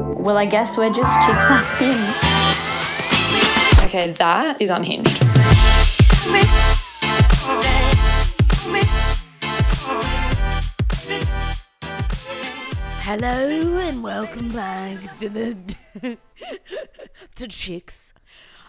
[0.00, 2.16] Well, I guess we're just chicks unhinged.
[3.84, 5.18] Okay, that is unhinged.
[13.02, 15.56] Hello and welcome back to the
[17.36, 18.14] to Chicks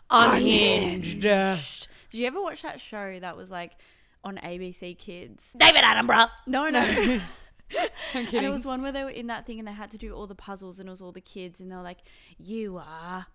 [0.09, 1.21] Unhinged.
[1.21, 3.71] Did you ever watch that show that was like
[4.25, 5.55] on ABC Kids?
[5.57, 6.29] David Attenborough.
[6.45, 7.21] No, no.
[8.13, 10.13] And it was one where they were in that thing and they had to do
[10.13, 11.99] all the puzzles and it was all the kids and they were like,
[12.37, 13.27] "You are,"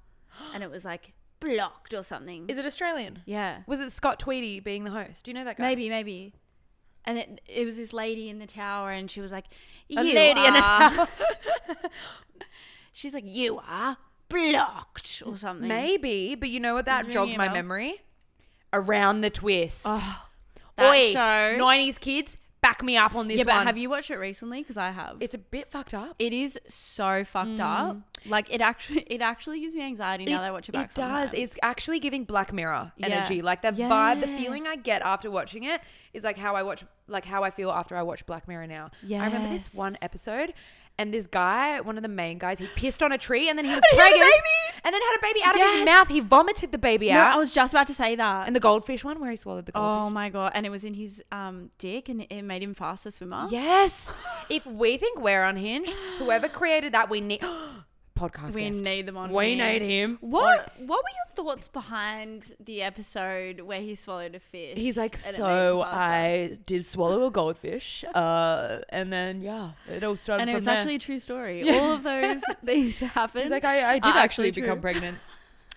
[0.55, 2.49] and it was like blocked or something.
[2.49, 3.23] Is it Australian?
[3.27, 5.25] yeah, Was it Scott Tweedie being the host?
[5.25, 5.63] Do you know that guy?
[5.65, 6.35] maybe, maybe.
[7.05, 9.45] And it, it was this lady in the tower and she was like,
[9.89, 11.09] "You A lady in a are." tower.
[12.93, 13.97] She's like, "You are
[14.29, 15.69] blocked" or something.
[15.69, 16.87] Maybe, but you know what?
[16.87, 18.01] That jogged my memory.
[18.73, 19.83] Around the twist.
[19.87, 20.27] Oh,
[20.77, 21.59] that Oi, show.
[21.65, 23.67] 90s kids, back me up on this yeah, but one.
[23.67, 24.61] have you watched it recently?
[24.61, 25.17] Because I have.
[25.21, 26.17] It's a bit fucked up.
[26.19, 27.61] It is so fucked mm.
[27.61, 27.97] up.
[28.27, 30.91] Like it actually, it actually gives me anxiety now that I watch it back.
[30.91, 31.33] It does.
[31.33, 33.07] It's actually giving Black Mirror Yeah.
[33.07, 33.43] energy.
[33.43, 35.81] Like the vibe, the feeling I get after watching it
[36.13, 38.91] is like how I watch, like how I feel after I watch Black Mirror now.
[39.03, 40.53] Yeah, I remember this one episode,
[40.99, 43.65] and this guy, one of the main guys, he pissed on a tree, and then
[43.65, 44.81] he was he had a pregnant, baby!
[44.85, 46.09] and then had a baby out of his mouth.
[46.09, 47.35] He vomited the baby no, out.
[47.35, 48.47] I was just about to say that.
[48.47, 49.89] and the goldfish one where he swallowed the goldfish.
[49.89, 50.53] oh my god!
[50.55, 53.47] And it was in his um dick, and it made him faster swimmer.
[53.51, 54.13] Yes.
[54.51, 57.43] if we think we're unhinged, whoever created that, we need
[58.17, 58.55] podcast.
[58.55, 58.83] we guest.
[58.83, 59.31] need them on.
[59.31, 59.65] We here.
[59.65, 60.19] need him.
[60.21, 64.77] What What were your thoughts behind the episode where he swallowed a fish?
[64.77, 69.13] He's like, and it made so him faster?" I did swallow a goldfish, uh, and
[69.13, 70.43] then yeah, it all started.
[70.43, 70.77] And it was there.
[70.77, 71.69] actually a true story.
[71.71, 73.43] All of those things happened.
[73.45, 75.19] He's like, I, I did are actually become pregnant,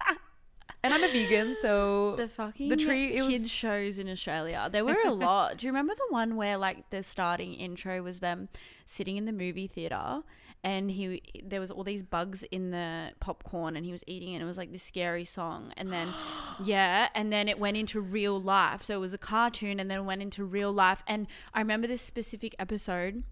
[0.83, 3.15] and I'm a vegan, so the fucking the tree.
[3.15, 4.69] It kids was shows in Australia.
[4.71, 5.57] There were a lot.
[5.57, 8.49] Do you remember the one where like the starting intro was them
[8.85, 10.23] sitting in the movie theater
[10.63, 14.35] and he there was all these bugs in the popcorn and he was eating it
[14.35, 16.09] and it was like this scary song and then
[16.63, 18.83] yeah and then it went into real life.
[18.83, 22.01] So it was a cartoon and then went into real life and I remember this
[22.01, 23.23] specific episode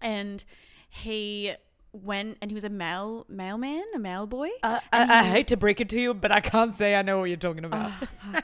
[0.00, 0.44] and
[0.88, 1.54] he
[1.92, 4.50] went and he was a mail mailman, a mail boy.
[4.62, 7.18] Uh, I, I hate to break it to you, but I can't say I know
[7.18, 7.90] what you're talking about.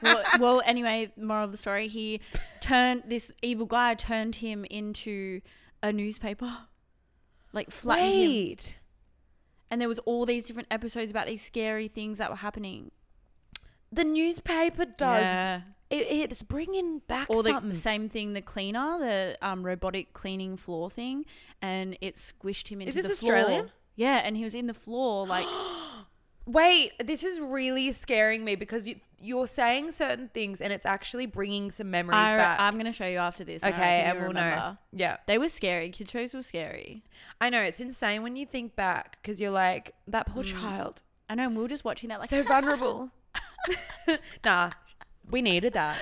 [0.03, 2.21] well, well, anyway, moral of the story: he
[2.61, 5.41] turned this evil guy turned him into
[5.83, 6.57] a newspaper,
[7.53, 8.21] like flattened him.
[8.31, 8.79] Wait,
[9.71, 12.91] And there was all these different episodes about these scary things that were happening.
[13.91, 15.23] the newspaper does.
[15.23, 15.61] Yeah.
[15.91, 17.75] It, it's bringing back Or the something.
[17.75, 21.27] same thing, the cleaner, the um, robotic cleaning floor thing,
[21.61, 23.37] and it squished him into this the floor.
[23.37, 23.71] Australian?
[23.95, 25.47] Yeah, and he was in the floor, like
[26.47, 31.27] Wait, this is really scaring me because you, you're saying certain things, and it's actually
[31.27, 32.61] bringing some memories I, back.
[32.61, 33.63] I'm gonna show you after this.
[33.63, 34.77] okay, and we'll know.
[34.93, 35.19] Yeah.
[35.27, 35.91] They were scary.
[35.91, 37.05] Kid shows were scary.
[37.41, 40.61] I know it's insane when you think back because you're like that poor Mm.
[40.61, 41.47] child, I know.
[41.47, 43.11] And we were just watching that, like so vulnerable.
[44.45, 44.71] nah,
[45.31, 45.97] we needed that.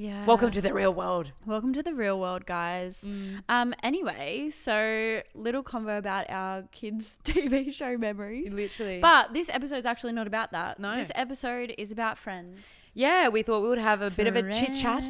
[0.00, 0.24] Yeah.
[0.24, 1.32] Welcome to the real world.
[1.44, 3.06] Welcome to the real world, guys.
[3.50, 3.74] Um.
[3.82, 8.54] Anyway, so little convo about our kids' TV show memories.
[8.54, 9.00] Literally.
[9.00, 10.80] But this episode's actually not about that.
[10.80, 10.96] No.
[10.96, 12.60] This episode is about friends.
[12.94, 15.04] yeah, we thought we would have a bit of a chit chat.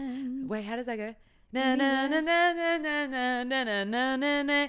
[0.48, 1.14] Wait, how does that go?
[1.52, 4.68] Na na na na na na na na na na na na.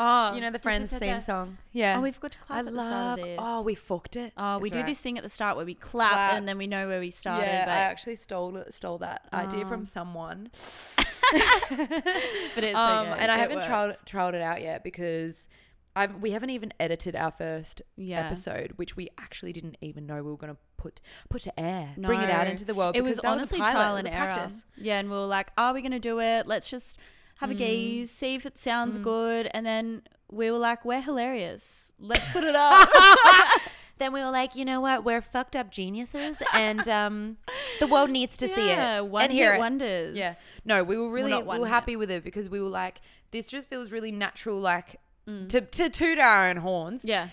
[0.00, 1.06] Oh, You know the da, Friends da, da.
[1.06, 1.58] theme song.
[1.72, 1.96] Yeah.
[1.98, 3.38] Oh, we forgot to clap I at the start of this.
[3.42, 4.32] Oh, we fucked it.
[4.36, 4.86] Oh, we do alright.
[4.90, 6.34] this thing at the start where we clap, Clap.
[6.34, 7.46] and then we know where we started.
[7.46, 9.68] Yeah, but, I actually stole it, stole that idea Oh.
[9.68, 10.50] from someone.
[11.34, 13.18] but it's um, okay.
[13.20, 14.04] and I It haven't trialed works.
[14.06, 15.48] trialed it out yet because
[15.96, 18.20] I've, we haven't even edited our first Yeah.
[18.26, 21.90] episode, which we actually didn't even know we were going to put put to air,
[21.98, 22.50] bring it out No.
[22.52, 22.96] into the world.
[22.96, 24.32] It because was that honestly a pilot, trial it was and a error.
[24.32, 24.64] practice.
[24.76, 26.46] Yeah, and we were like, "Are we going to do it?
[26.46, 26.96] Let's just
[27.38, 27.58] have a Mm.
[27.58, 31.90] gaze, see if it sounds good." And then we were like, "We're hilarious.
[31.98, 32.88] Let's put it up."
[33.98, 35.02] Then we were like, you know what?
[35.04, 37.36] We're fucked up geniuses, and um,
[37.80, 39.58] the world needs to see it one and hear it.
[39.58, 40.16] wonders.
[40.16, 40.34] Yeah.
[40.64, 43.00] No, we were really not we were happy with it because we were like,
[43.32, 45.48] this just feels really natural, like Mm.
[45.48, 47.04] to to toot our own horns.
[47.04, 47.30] Yeah.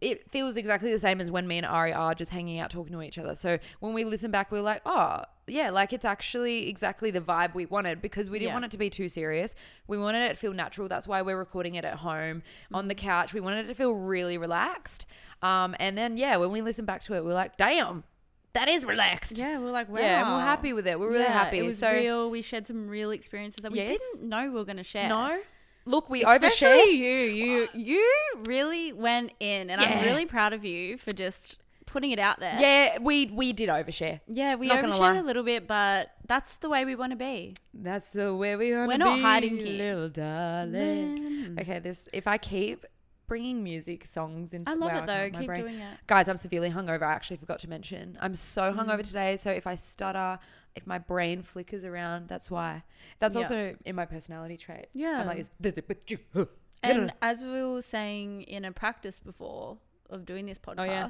[0.00, 2.94] It feels exactly the same as when me and Ari are just hanging out talking
[2.94, 3.34] to each other.
[3.34, 7.54] So when we listen back, we're like, oh yeah, like it's actually exactly the vibe
[7.54, 8.54] we wanted because we didn't Yeah.
[8.54, 9.54] want it to be too serious.
[9.86, 10.88] We wanted it to feel natural.
[10.88, 12.42] That's why we're recording it at home
[12.72, 13.34] on the couch.
[13.34, 15.06] We wanted it to feel really relaxed.
[15.42, 18.04] Um, and then yeah, when we listen back to it, we're like, damn,
[18.52, 19.38] that is relaxed.
[19.38, 20.00] Yeah, we're like, wow.
[20.00, 20.98] Yeah, and we're happy with it.
[20.98, 21.58] We're really Yeah, happy.
[21.58, 22.30] It was so real.
[22.30, 23.90] We shared some real experiences that we Yes.
[23.90, 25.08] didn't know we were going to share.
[25.08, 25.40] no,
[25.84, 26.96] look, we Especially overshare.
[26.96, 27.14] you.
[27.16, 28.12] You you
[28.44, 31.58] really went in, and I'm really proud of you for just
[31.90, 32.56] putting it out there.
[32.60, 34.20] Yeah, we we did overshare.
[34.28, 35.16] Yeah, we Not gonna lie.
[35.16, 37.54] a little bit, but that's the way we want to be.
[37.74, 39.78] That's the way we want We're not be, hiding, kid.
[39.78, 41.56] little darling.
[41.60, 42.86] Okay, this if I keep
[43.26, 45.12] bringing music songs into I love wow, it though.
[45.14, 45.60] can't- my Keep brain.
[45.60, 45.98] doing it.
[46.08, 47.02] Guys, I'm severely hungover.
[47.02, 48.18] I actually forgot to mention.
[48.20, 49.06] I'm so hungover Mm.
[49.06, 49.36] today.
[49.36, 50.38] So if I stutter,
[50.74, 52.82] if my brain flickers around, that's why.
[53.20, 53.42] That's Yeah.
[53.42, 54.86] also in my personality trait.
[54.94, 55.20] Yeah.
[55.20, 56.46] I'm like, it's-
[56.82, 59.78] And as we were saying in a practice before
[60.08, 61.08] of doing this podcast, Oh, yeah.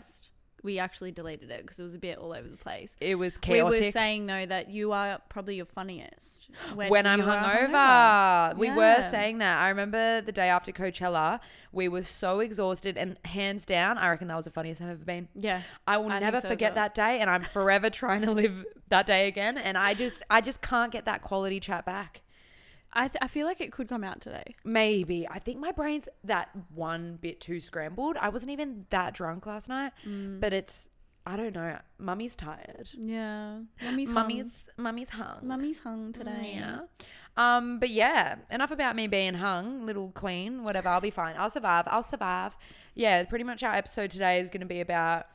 [0.63, 2.97] We actually deleted it because it was a bit all over the place.
[3.01, 3.81] it was chaotic.
[3.81, 8.57] We were saying though that you are probably your funniest when, I'm you are hungover.
[8.59, 9.59] We were saying that.
[9.59, 11.41] I remember the day after Coachella,
[11.73, 15.05] we were so exhausted, and hands down, I reckon that was the funniest I've ever
[15.05, 15.29] been.
[15.35, 16.85] Yeah, I will I never so forget well.
[16.85, 19.57] that day, and I'm forever trying to live that day again.
[19.59, 22.23] And I just, I just can't get that quality chat back.
[22.93, 24.55] I th- I feel like it could come out today.
[24.65, 28.17] Maybe I think my brain's that one bit too scrambled.
[28.21, 30.41] I wasn't even that drunk last night, Mm.
[30.41, 30.89] but it's,
[31.25, 31.79] I don't know.
[31.99, 32.89] Mummy's tired.
[32.95, 34.47] Yeah, mummy's Mummy's,
[34.77, 34.85] hung.
[34.85, 35.39] mummy's hung.
[35.47, 36.55] Mummy's hung today.
[36.57, 36.81] Yeah.
[37.37, 40.89] Um, but yeah, enough about me being hung, little queen, whatever.
[40.89, 41.37] I'll be fine.
[41.39, 41.85] I'll survive.
[41.87, 42.57] I'll survive.
[42.97, 45.27] Yeah, pretty much our episode today is going to be about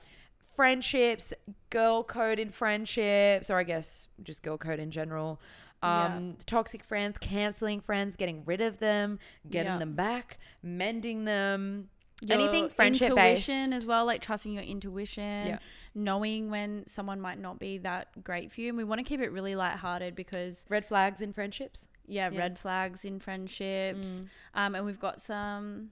[0.56, 1.34] friendships,
[1.70, 5.40] girl code in friendships, or I guess just girl code in general.
[5.84, 9.20] Um, toxic friends, canceling friends, getting rid of them,
[9.50, 9.78] getting Yeah.
[9.78, 11.90] them back, mending them.
[12.22, 13.50] Your anything friendship based.
[13.50, 15.60] as well, like trusting your intuition, Yeah.
[15.94, 18.70] knowing when someone might not be that great for you.
[18.70, 21.90] And we want to keep it really lighthearted because Red flags in friendships.
[22.08, 22.40] yeah, Yeah.
[22.40, 24.22] red flags in friendships.
[24.22, 24.28] Mm.
[24.54, 25.92] Um, and we've got some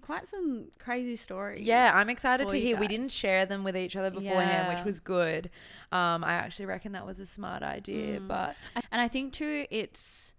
[0.00, 1.62] quite some crazy stories.
[1.66, 2.76] Yeah, I'm excited to hear.
[2.78, 5.50] We didn't share them with each other beforehand, which was good.
[5.92, 8.28] Um, I actually reckon that was a smart idea, Mm.
[8.28, 8.56] but
[8.92, 10.34] And I think too, it's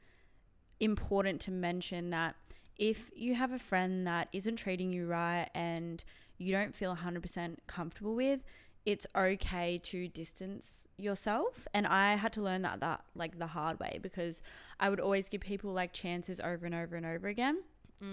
[0.80, 2.36] important to mention that
[2.78, 6.04] if you have a friend that isn't treating you right and
[6.38, 8.44] you don't feel 100% comfortable with,
[8.84, 11.68] it's okay to distance yourself.
[11.74, 14.42] And I had to learn that that like the hard way because
[14.80, 17.62] I would always give people like chances over and over and over again.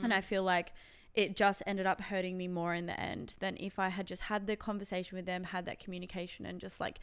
[0.03, 0.75] And I feel like
[1.19, 4.23] it just ended up hurting me more in the end than if I had just
[4.23, 7.01] had the conversation with them, had that communication, and just like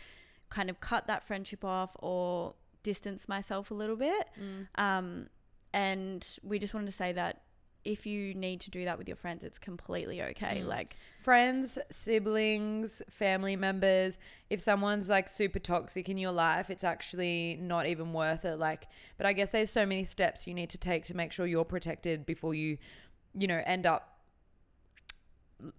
[0.50, 4.30] kind of cut that friendship off or distance myself a little bit.
[4.76, 5.28] Um,
[5.74, 7.42] and we just wanted to say that
[7.84, 10.64] if you need to do that with your friends, it's completely okay.
[10.64, 14.18] Like, friends, siblings, family members,
[14.50, 18.58] if someone's like super toxic in your life, it's actually not even worth it.
[18.58, 21.46] Like, but I guess there's so many steps you need to take to make sure
[21.46, 22.78] you're protected before you,
[23.38, 24.20] you know, end up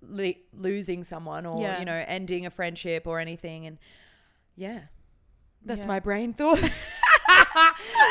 [0.02, 1.78] le- losing someone or, Yeah.
[1.78, 3.66] you know, ending a friendship or anything.
[3.66, 3.78] And
[4.56, 4.82] yeah,
[5.64, 5.86] that's Yeah.
[5.86, 6.60] my brain thought.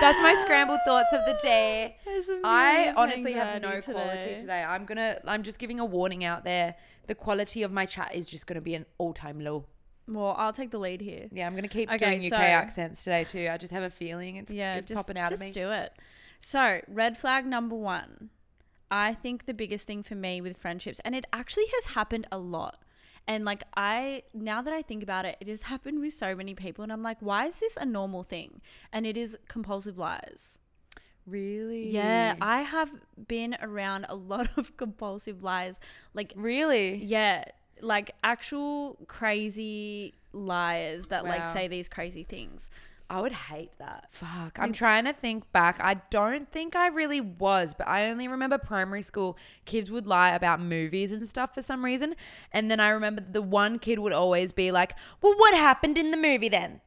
[0.02, 1.98] that's my scrambled thoughts of the day.
[2.44, 4.64] I honestly have no quality today.
[4.64, 5.20] I'm gonna.
[5.26, 6.76] I'm just giving a warning out there.
[7.08, 9.66] The quality of my chat is just gonna be an all-time low.
[10.08, 11.28] Well, I'll take the lead here.
[11.32, 13.48] Yeah, I'm gonna keep Okay, doing UK so- accents today too.
[13.52, 15.52] I just have a feeling it's, yeah, it's just, popping out just of me.
[15.54, 15.94] do it.
[16.40, 18.30] So, red flag number one.
[18.92, 22.38] I think the biggest thing for me with friendships, and it actually has happened a
[22.38, 22.80] lot.
[23.28, 26.54] And like, I, now that I think about it, it has happened with so many
[26.54, 26.84] people.
[26.84, 28.62] And I'm like, why is this a normal thing?
[28.94, 30.60] And it is compulsive lies.
[31.26, 31.90] Really?
[31.90, 32.92] Yeah, I have
[33.28, 35.80] been around a lot of compulsive lies.
[36.14, 37.04] Like, really.
[37.04, 37.46] yeah,
[37.82, 42.70] like actual crazy liars that like say these crazy things.
[43.10, 44.06] I would hate that.
[44.10, 44.58] Fuck.
[44.60, 45.80] I'm trying to think back.
[45.80, 50.32] I don't think I really was, but I only remember primary school kids would lie
[50.32, 52.16] about movies and stuff for some reason.
[52.52, 56.12] And then I remember the one kid would always be like, Well, what happened in
[56.12, 56.82] the movie then?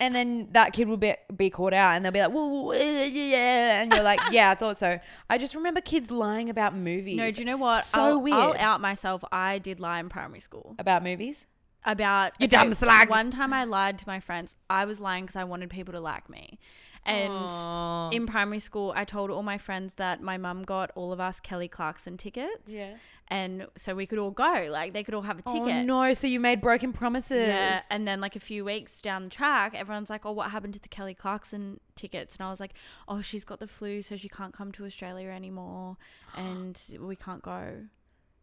[0.00, 3.82] And then that kid would be, be caught out and they'll be like, Well, yeah.
[3.82, 4.98] And you're like, Yeah, I thought so.
[5.30, 7.18] I just remember kids lying about movies.
[7.18, 7.84] No, do you know what?
[7.84, 8.36] So I'll, weird.
[8.36, 9.22] I'll out myself.
[9.30, 11.46] I did lie in primary school about movies?
[11.86, 13.08] About You dumb slag.
[13.08, 14.56] One time I lied to my friends.
[14.68, 16.58] I was lying because I wanted people to like me.
[17.06, 18.10] And Aw.
[18.10, 21.38] in primary school, I told all my friends that my mum got all of us
[21.38, 22.72] Kelly Clarkson tickets.
[22.72, 22.96] Yeah.
[23.28, 24.68] And so we could all go.
[24.70, 25.76] Like they could all have a oh, ticket.
[25.76, 26.12] Oh, no.
[26.14, 27.46] So you made broken promises.
[27.48, 30.74] Yeah, and then like a few weeks down the track, everyone's like, "Oh, what happened
[30.74, 32.74] to the Kelly Clarkson tickets?" And I was like,
[33.08, 35.96] "Oh, she's got the flu, so she can't come to Australia anymore,
[36.36, 37.86] and we can't go."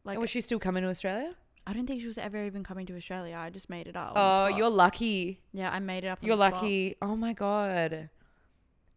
[0.04, 1.34] Like, was she still coming to Australia?
[1.66, 3.38] I don't think she was ever even coming to Australia.
[3.38, 4.14] I just made it up.
[4.16, 5.40] Oh, you're lucky.
[5.54, 6.20] yeah, I made it up.
[6.22, 6.96] You're lucky.
[7.02, 8.10] Oh my god.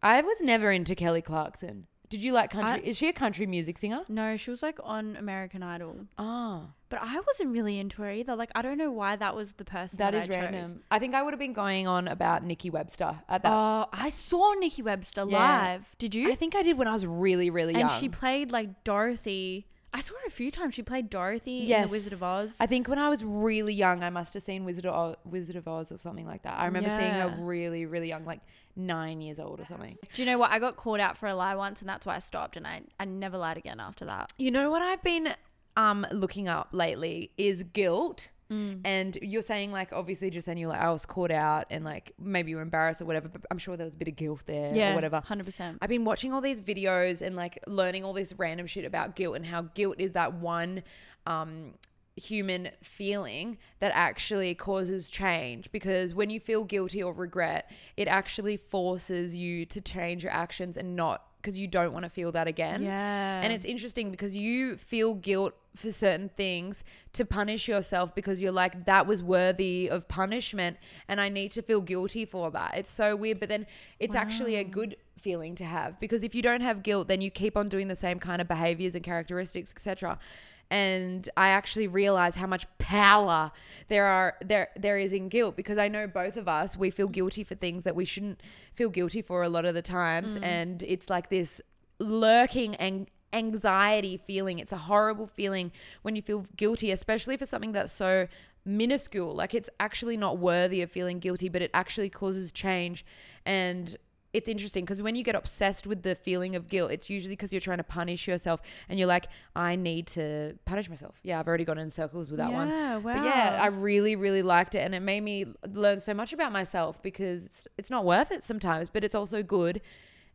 [0.03, 1.87] I was never into Kelly Clarkson.
[2.09, 2.85] Did you like country?
[2.85, 4.01] I- Is she a country music singer?
[4.07, 8.33] No, she was like on American Idol, Oh, but I wasn't really into her either.
[8.33, 10.51] Like, I don't know why that was the person that that, is I chose.
[10.53, 10.83] random.
[10.89, 13.51] I think I would have been going on about Nikki Webster at that.
[13.51, 15.37] Oh, I saw Nikki Webster Yeah.
[15.37, 15.95] live.
[15.97, 16.31] Did you?
[16.31, 17.89] I think I did when I was really, really and young.
[17.89, 19.67] And she played like Dorothy.
[19.97, 20.75] I saw her a few times.
[20.75, 22.57] She played Dorothy in The Wizard of Oz.
[22.59, 25.55] I think when I was really young, I must have seen Wizard of Oz, Wizard
[25.55, 26.59] of Oz or something like that.
[26.59, 28.41] I remember seeing her really, really young, like
[28.75, 29.97] nine years old or something.
[30.13, 30.51] Do you know what?
[30.51, 32.83] I got caught out for a lie once, and that's why I stopped, and I,
[32.99, 34.31] I never lied again after that.
[34.37, 35.33] You know what I've been
[35.75, 38.27] um looking up lately is guilt.
[38.51, 38.81] Mm.
[38.85, 42.13] And you're saying like obviously just then you're like I was caught out and like
[42.19, 44.41] maybe you were embarrassed or whatever, but I'm sure there was a bit of guilt
[44.45, 45.21] there yeah, or whatever.
[45.25, 45.77] Hundred percent.
[45.81, 49.35] I've been watching all these videos and like learning all this random shit about guilt
[49.35, 50.83] and how guilt is that one
[51.25, 51.73] um,
[52.15, 58.57] human feeling that actually causes change because when you feel guilty or regret, it actually
[58.57, 62.45] forces you to change your actions and not because you don't want to feel that
[62.45, 62.83] again.
[62.83, 63.39] Yeah.
[63.41, 68.51] And it's interesting because you feel guilt for certain things to punish yourself because you're
[68.51, 70.75] like, that was worthy of punishment
[71.07, 72.73] and I need to feel guilty for that.
[72.75, 73.39] It's so weird.
[73.39, 73.65] But then
[73.97, 77.31] it's actually a good feeling to have because if you don't have guilt, then you
[77.31, 80.19] keep on doing the same kind of behaviors and characteristics, etc.
[80.69, 83.51] And I actually realize how much power
[83.87, 87.07] there are there there is in guilt because I know both of us we feel
[87.07, 88.41] guilty for things that we shouldn't
[88.73, 90.43] feel guilty for a lot of the times mm.
[90.43, 91.61] and it's like this
[91.99, 94.59] lurking and anxiety feeling.
[94.59, 95.71] It's a horrible feeling
[96.01, 98.27] when you feel guilty, especially for something that's so
[98.65, 99.33] minuscule.
[99.33, 103.05] Like it's actually not worthy of feeling guilty, but it actually causes change.
[103.45, 103.95] And
[104.37, 107.51] it's interesting because when you get obsessed with the feeling of guilt, it's usually because
[107.51, 111.15] you're trying to punish yourself and you're like, I need to punish myself.
[111.23, 112.69] Yeah, I've already gone in circles with that one.
[112.69, 113.57] Yeah, But yeah.
[113.61, 114.79] I really, really liked it.
[114.79, 118.43] And it made me learn so much about myself because it's, it's not worth it
[118.43, 119.81] sometimes, but it's also good.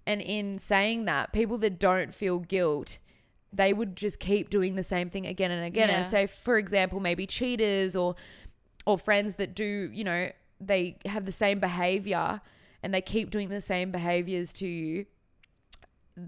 [0.06, 2.98] And in saying that, people that don't feel guilt,
[3.52, 5.90] they would just keep doing the same thing again and again.
[5.90, 6.10] And Yeah.
[6.10, 8.14] say, for example, maybe cheaters or
[8.84, 10.30] or friends that do, you know,
[10.60, 12.40] they have the same behavior
[12.82, 15.06] and they keep doing the same behaviors to you.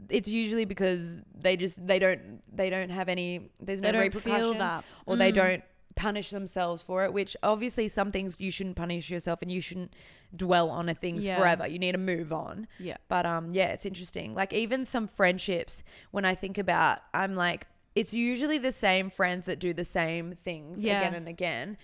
[0.08, 4.38] It's usually because they just they don't they don't have any there's no They repercussion
[4.40, 4.84] feel that.
[5.04, 5.34] or they Mm.
[5.34, 5.62] don't
[5.94, 9.94] punish themselves for it which obviously some things you shouldn't punish yourself and you shouldn't
[10.34, 11.38] dwell on a things Yeah.
[11.38, 12.96] forever you need to move on Yeah.
[13.06, 17.68] but um yeah it's interesting like even some friendships when i think about i'm like
[17.94, 20.98] it's usually the same friends that do the same things Yeah.
[21.02, 21.76] again and again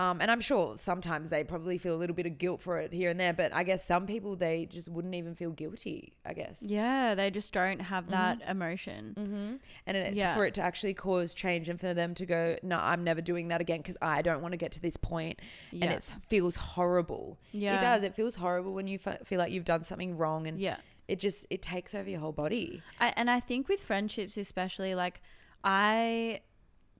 [0.00, 2.92] um, and I'm sure sometimes they probably feel a little bit of guilt for it
[2.92, 6.14] here and there, but I guess some people they just wouldn't even feel guilty.
[6.24, 6.62] I guess.
[6.62, 9.14] Yeah, they just don't have that emotion.
[9.18, 9.56] Mm-hmm.
[9.86, 10.34] And it, Yeah.
[10.34, 13.48] for it to actually cause change and for them to go, no, I'm never doing
[13.48, 15.38] that again because I don't want to get to this point.
[15.70, 15.84] Yeah.
[15.86, 17.38] And it feels horrible.
[17.52, 17.76] Yeah.
[17.76, 18.02] It does.
[18.02, 20.76] It feels horrible when you f- feel like you've done something wrong and Yeah.
[21.08, 22.80] it just, it takes over your whole body.
[23.00, 25.20] I, and I think with friendships, especially, like
[25.62, 26.40] I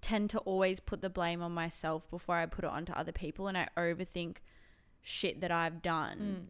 [0.01, 3.49] tend to always put the blame on myself before I put it onto other people,
[3.49, 4.39] and I overthink
[5.03, 6.49] shit that I've done mm.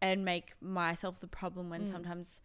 [0.00, 1.90] and make myself the problem when mm.
[1.90, 2.40] sometimes.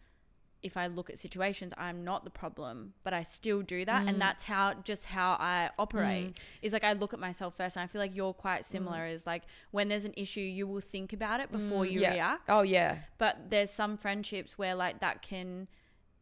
[0.62, 4.16] If I look at situations, I'm not the problem, but I still do that, and
[4.16, 4.18] mm.
[4.18, 6.40] that's how just how I operate.
[6.60, 9.06] Is like I look at myself first, and I feel like you're quite similar.
[9.06, 12.14] Is like when there's an issue, you will think about it before you yeah.
[12.14, 13.00] react Oh, yeah.
[13.18, 15.68] but there's some friendships where like that can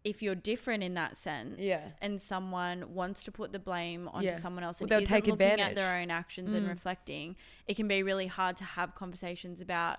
[0.04, 1.80] if you're different in that sense Yeah.
[2.02, 4.34] and someone wants to put the blame onto Yeah.
[4.36, 5.64] someone else Well, and they'll isn't looking advantage.
[5.64, 5.68] Mm.
[5.70, 9.98] at their own actions and reflecting it can be really hard to have conversations about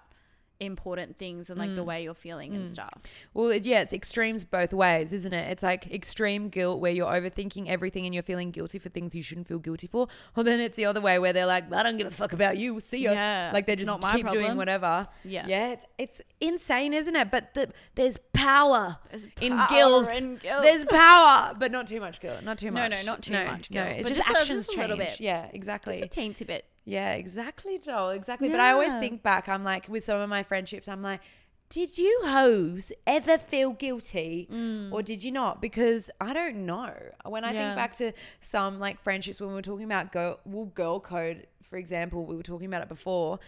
[0.59, 1.85] important things and like the Mm.
[1.85, 2.93] way you're feeling and stuff
[3.33, 5.51] Well, it- yeah, it's extremes both ways, isn't it?
[5.51, 9.21] It's like extreme guilt where you're overthinking everything and you're feeling guilty for things you
[9.24, 10.07] shouldn't feel guilty for.
[10.38, 12.57] Or then it's the other way where they're like, I don't give a fuck about
[12.57, 12.79] you.
[12.79, 13.12] See ya.
[13.12, 15.07] Yeah, like they just not my keep doing whatever.
[15.24, 15.45] Yeah.
[15.47, 15.71] Yeah.
[15.74, 17.31] It's, it's insane, isn't it?
[17.31, 20.09] But the, there's power There's in guilt.
[20.13, 20.63] in guilt.
[20.63, 22.43] There's power, but not too much guilt.
[22.43, 22.91] Not too No, much.
[22.91, 24.77] no, no, not too no, much No, guilt, it's but just, just a- actions just
[24.77, 25.19] a little bit.
[25.19, 26.00] Yeah, exactly.
[26.00, 28.12] just a teensy bit Yeah, exactly, Joel.
[28.12, 28.50] Exactly.
[28.50, 29.00] But I always Yeah.
[29.00, 31.22] think back, I'm like, with some of my friendships, I'm like,
[31.70, 34.48] did you hoes ever feel guilty
[34.92, 35.62] or did you not?
[35.62, 36.94] Because I don't know.
[37.25, 37.54] When I Mm.
[37.54, 37.65] Yeah.
[37.68, 41.48] think back to some like friendships when we were talking about girl, well, girl code,
[41.63, 43.39] for example, we were talking about it before.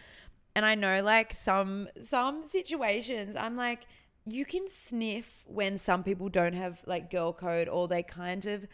[0.56, 3.86] And I know like some some situations, I'm like,
[4.26, 8.66] you can sniff when some people don't have like girl code or they kind of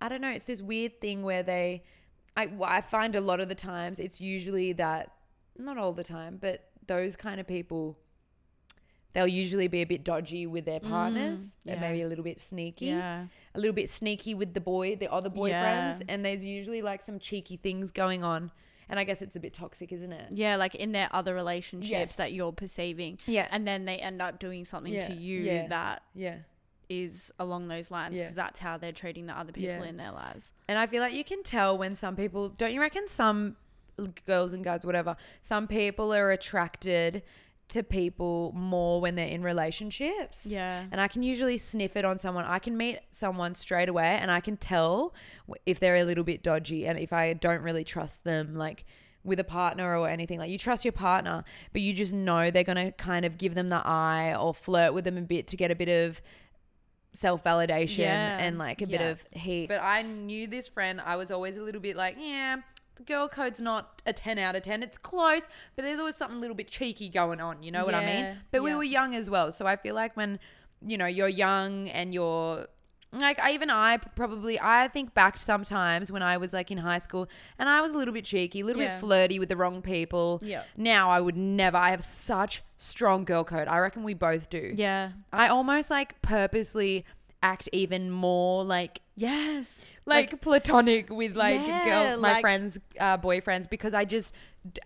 [0.00, 0.30] I don't know.
[0.30, 1.82] It's this weird thing where they,
[2.36, 5.12] I, I find a lot of the times it's usually that,
[5.58, 7.98] not all the time, but those kind of people,
[9.12, 11.88] they'll usually be a bit dodgy with their partners mm, and yeah.
[11.88, 15.28] maybe a little bit sneaky, yeah a little bit sneaky with the boy, the other
[15.28, 16.00] boyfriends.
[16.00, 16.06] Yeah.
[16.08, 18.50] And there's usually like some cheeky things going on.
[18.88, 20.32] And I guess it's a bit toxic, isn't it?
[20.32, 22.16] yeah like in their other relationships Yes.
[22.16, 23.46] that you're perceiving Yeah.
[23.50, 26.38] and then they end up doing something Yeah, to you that Yeah.
[27.00, 28.22] Is along those lines Yeah.
[28.22, 29.84] because that's how they're treating the other people Yeah.
[29.84, 30.52] in their lives.
[30.68, 33.56] And I feel like you can tell when some people, don't you reckon some
[34.26, 37.22] girls and guys, whatever, some people are attracted
[37.68, 40.44] to people more when they're in relationships?
[40.46, 40.84] Yeah.
[40.90, 42.44] And I can usually sniff it on someone.
[42.44, 45.14] I can meet someone straight away and I can tell
[45.66, 48.84] if they're a little bit dodgy and if I don't really trust them, like
[49.24, 50.38] with a partner or anything.
[50.38, 53.54] Like you trust your partner, but you just know they're going to kind of give
[53.54, 56.20] them the eye or flirt with them a bit to get a bit of
[57.14, 58.38] self validation Yeah.
[58.38, 59.68] and like a bit of heat.
[59.68, 61.00] But I knew this friend.
[61.00, 62.56] I was always a little bit like, yeah,
[62.96, 64.82] the girl code's not a 10 out of 10.
[64.82, 67.62] It's close, but there's always something a little bit cheeky going on.
[67.62, 68.24] You know what I mean?
[68.24, 69.52] Yeah, But we were young as well.
[69.52, 70.38] So I feel like when,
[70.86, 72.66] you know, you're young and you're
[73.12, 76.98] like I, even I probably I think back sometimes when I was like in high
[76.98, 77.28] school
[77.58, 78.94] and I was a little bit cheeky, a little Yeah.
[78.94, 80.40] bit flirty with the wrong people.
[80.42, 80.62] Yeah.
[80.76, 81.76] Now I would never.
[81.76, 83.68] I have such strong girl code.
[83.68, 84.72] I reckon we both do.
[84.74, 85.12] Yeah.
[85.32, 87.04] I almost like purposely
[87.42, 89.98] act even more like Yes.
[90.06, 94.32] like, platonic with like Yeah, girl my like- friends uh, boyfriends because I just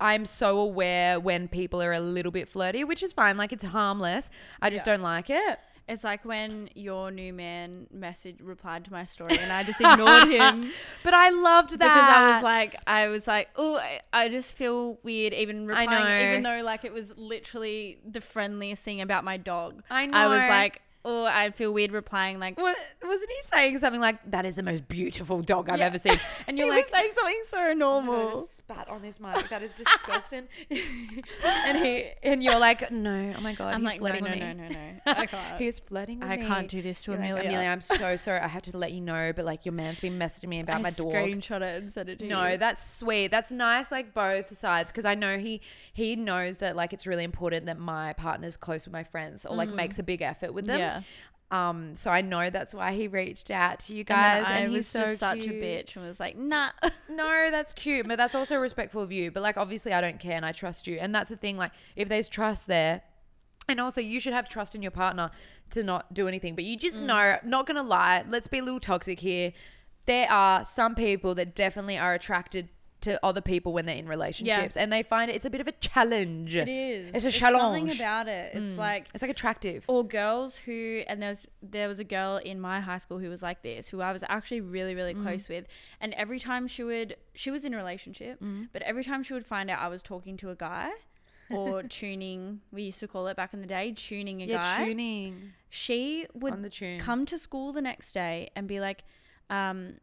[0.00, 3.36] I'm so aware when people are a little bit flirty, which is fine.
[3.36, 4.30] Like it's harmless.
[4.62, 4.94] I just Yeah.
[4.94, 5.58] don't like it.
[5.88, 10.28] It's like when your new man message replied to my story and I just ignored
[10.28, 10.72] him
[11.04, 14.56] But I loved that because I was like, I was like, oh, I, I just
[14.56, 19.22] feel weird even I replying, even though like it was literally the friendliest thing about
[19.22, 19.84] my dog.
[19.88, 20.18] I know.
[20.18, 22.58] I was like, oh, I feel weird replying like.
[22.60, 25.86] What, wasn't he saying something like that is the most beautiful dog I've Yeah.
[25.86, 26.18] ever seen?
[26.48, 28.30] And you're he like, was saying something so "Oh God, normal.
[28.40, 29.48] just spat on this mic.
[29.48, 30.48] That is disgusting.
[30.70, 34.30] and he and you're like, no, oh my god, I'm he's like, no, flirting no,
[34.30, 34.68] with no, me.
[34.68, 35.00] no, no.
[35.20, 35.60] I can't.
[35.60, 36.44] He's flirting I me.
[36.46, 37.48] can't do this to You're like, Amelia.
[37.50, 38.40] Amelia, I'm so sorry.
[38.40, 40.82] I have to let you know, but like your man's been messaging me about I
[40.82, 41.08] my dog.
[41.08, 42.56] screenshot it and sent it to No, you.
[42.58, 43.28] that's sweet.
[43.30, 45.60] That's nice, like both sides, because I know he
[45.92, 49.56] he knows that like it's really important that my partner's close with my friends or
[49.56, 50.80] like makes a big effort with them.
[50.80, 50.95] Mm.
[50.96, 51.02] Yeah.
[51.48, 54.72] Um, so I know that's why he reached out to you And guys, I and,
[54.72, 56.70] was he's so just such a bitch and was like, nah.
[57.08, 59.30] No, that's cute, but that's also respectful of you.
[59.30, 61.56] But like, obviously, I don't care, and I trust you, and that's the thing.
[61.56, 63.02] Like, if there's trust there,
[63.68, 65.30] and also you should have trust in your partner
[65.70, 66.54] to not do anything.
[66.56, 68.24] But you just know, not gonna lie.
[68.26, 69.52] Let's be a little toxic here.
[70.06, 72.68] There are some people that definitely are attracted
[73.06, 75.68] to other people when they're in relationships, and they find it, it's a bit of
[75.68, 76.54] a challenge.
[76.54, 77.08] It is.
[77.14, 77.96] It's a Something challenge.
[77.96, 78.54] about it.
[78.54, 79.84] It's like It's like attractive.
[79.88, 83.28] or girls who and there was there was a girl in my high school who
[83.30, 85.22] was like this who I was actually really really Mm.
[85.22, 85.64] close with
[86.00, 88.68] and every time she would she was in a relationship Mm.
[88.72, 90.90] but every time she would find out I was talking to a guy
[91.50, 94.84] or tuning we used to call it back in the day tuning a Yeah, guy
[94.86, 96.54] tuning she would
[96.98, 99.04] come to school the next day and be like
[99.50, 99.94] um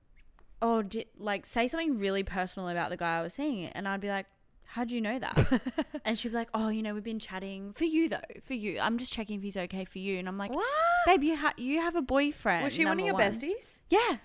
[0.64, 4.02] oh di- like say something really personal about the guy I was seeing and I'd
[4.02, 4.26] be like
[4.66, 5.62] how'd you know that
[6.06, 8.80] and she'd be like oh you know we've been chatting for you though for you
[8.80, 10.66] I'm just checking if he's okay for you and I'm like what?
[11.06, 13.82] babe you, ha- you have a boyfriend Was she one of your one." besties?
[13.92, 14.00] yeah,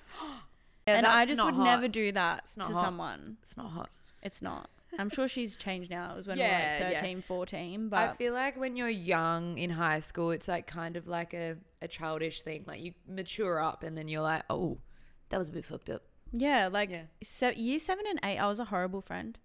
[0.87, 1.65] Yeah, and I just would hot.
[1.65, 2.73] never do that to hot.
[2.85, 3.91] someone It's not hot.
[4.23, 7.21] it's not I'm sure she's changed now it was when Yeah, we were like 13
[7.21, 11.07] 14 But I feel like when you're young in high school, it's like kind of
[11.07, 12.65] like a, a childish thing.
[12.67, 14.79] Like you mature up and then you're like, oh,
[15.29, 16.05] that was a bit fucked up.
[16.33, 17.03] Yeah like Yeah.
[17.23, 19.39] so year 7 and 8 I was a horrible friend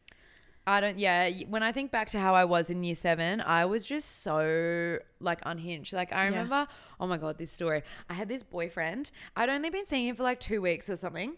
[0.66, 1.30] I don't, yeah.
[1.50, 5.00] When I think back to how I was in year seven, I was just so
[5.20, 5.92] like unhinged.
[5.92, 6.30] Like I Yeah.
[6.30, 6.68] remember,
[7.02, 7.84] oh my God, this story.
[8.10, 9.12] I had this boyfriend.
[9.36, 11.36] I'd only been seeing him for like two weeks or something.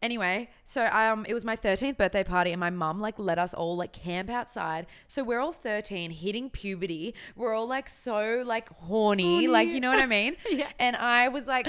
[0.00, 3.52] Anyway, so um, it was my 13th birthday party, and my mum like let us
[3.52, 4.86] all like camp outside.
[5.06, 7.14] So we're all 13, hitting puberty.
[7.34, 10.34] We're all like so like horny, like you know what I mean?
[10.50, 10.68] Yeah.
[10.78, 11.68] And I was like,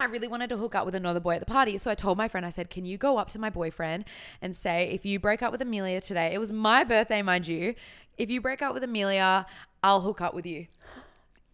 [0.00, 1.78] I really wanted to hook up with another boy at the party.
[1.78, 4.04] So I told my friend, I said, Can you go up to my boyfriend
[4.42, 7.74] and say, if you break up with Amelia today, it was my birthday, mind you.
[8.18, 9.46] If you break up with Amelia,
[9.82, 10.66] I'll hook up with you.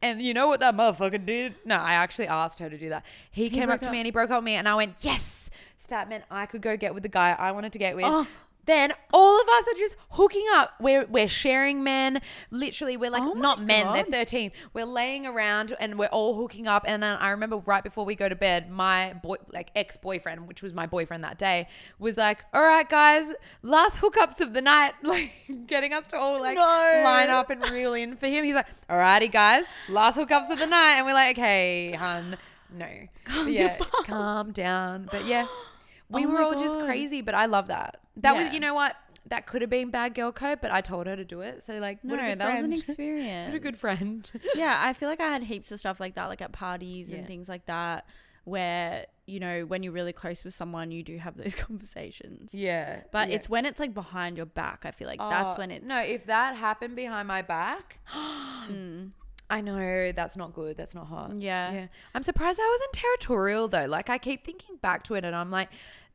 [0.02, 1.56] And you know what that motherfucker did?
[1.66, 3.04] No, I actually asked her to do that.
[3.30, 5.50] He, came up to me and he broke up with me, and I went, Yes.
[5.76, 8.06] So that meant I could go get with the guy I wanted to get with.
[8.08, 8.26] Oh.
[8.70, 10.74] Then all of us are just hooking up.
[10.80, 12.20] We're we're sharing men.
[12.52, 13.92] Literally, we're like Oh my not men.
[13.92, 14.12] They're God.
[14.12, 14.52] 13.
[14.74, 16.84] We're laying around and we're all hooking up.
[16.86, 20.46] And then I remember right before we go to bed, my boy, like ex boyfriend,
[20.46, 21.66] which was my boyfriend that day,
[21.98, 25.32] was like, "All right, guys, last hookups of the night," like
[25.66, 27.00] getting us to all like No.
[27.04, 28.44] line up and reel in for him.
[28.44, 32.36] He's like, "Alrighty, guys, last hookups of the night," and we're like, "Okay, hun,
[32.72, 32.86] no,
[33.24, 34.06] But your yeah, fuck.
[34.06, 35.46] calm down." But yeah,
[36.08, 36.86] we Oh were my all just God.
[36.86, 37.20] crazy.
[37.20, 37.96] But I love that.
[38.22, 38.96] That was, you know what.
[39.26, 41.62] That could have been bad girl code, but I told her to do it.
[41.62, 44.28] So like, no what a good that was an experience What a good friend.
[44.54, 47.18] yeah, I feel like I had heaps of stuff like that, like at parties Yeah.
[47.18, 48.06] and things like that,
[48.44, 52.54] where you know when you're really close with someone, you do have those conversations.
[52.54, 53.34] yeah, But yeah.
[53.36, 54.84] it's when it's like behind your back.
[54.84, 56.00] I feel like that's Oh, when it's no.
[56.00, 57.98] If that happened behind my back,
[58.70, 59.10] Mm.
[59.48, 60.76] I know that's not good.
[60.76, 61.36] That's not hot.
[61.36, 61.72] Yeah.
[61.72, 61.86] yeah.
[62.14, 63.86] I'm surprised I wasn't territorial though.
[63.86, 65.68] Like I keep thinking back to it, and I'm like.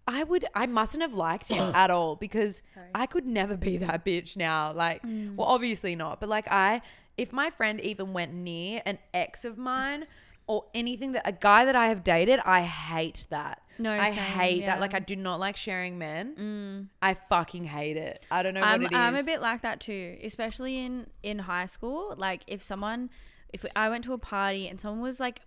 [0.08, 2.62] I would I mustn't have liked him at all because
[2.94, 4.72] I could never be that bitch now.
[4.74, 5.36] Like Mm.
[5.36, 6.82] well obviously not, but like I
[7.18, 10.06] if my friend even went near an ex of mine
[10.48, 13.62] or anything that a guy that I have dated, I hate that.
[13.80, 14.68] No, I same, hate yeah.
[14.68, 14.80] that.
[14.80, 16.90] Like I do not like sharing men.
[17.02, 18.24] I fucking hate it.
[18.30, 19.00] I don't know I'm, what it is.
[19.00, 22.14] I'm a bit like that too, especially in in high school.
[22.16, 23.10] Like if someone,
[23.52, 25.42] if I went to a party and someone was like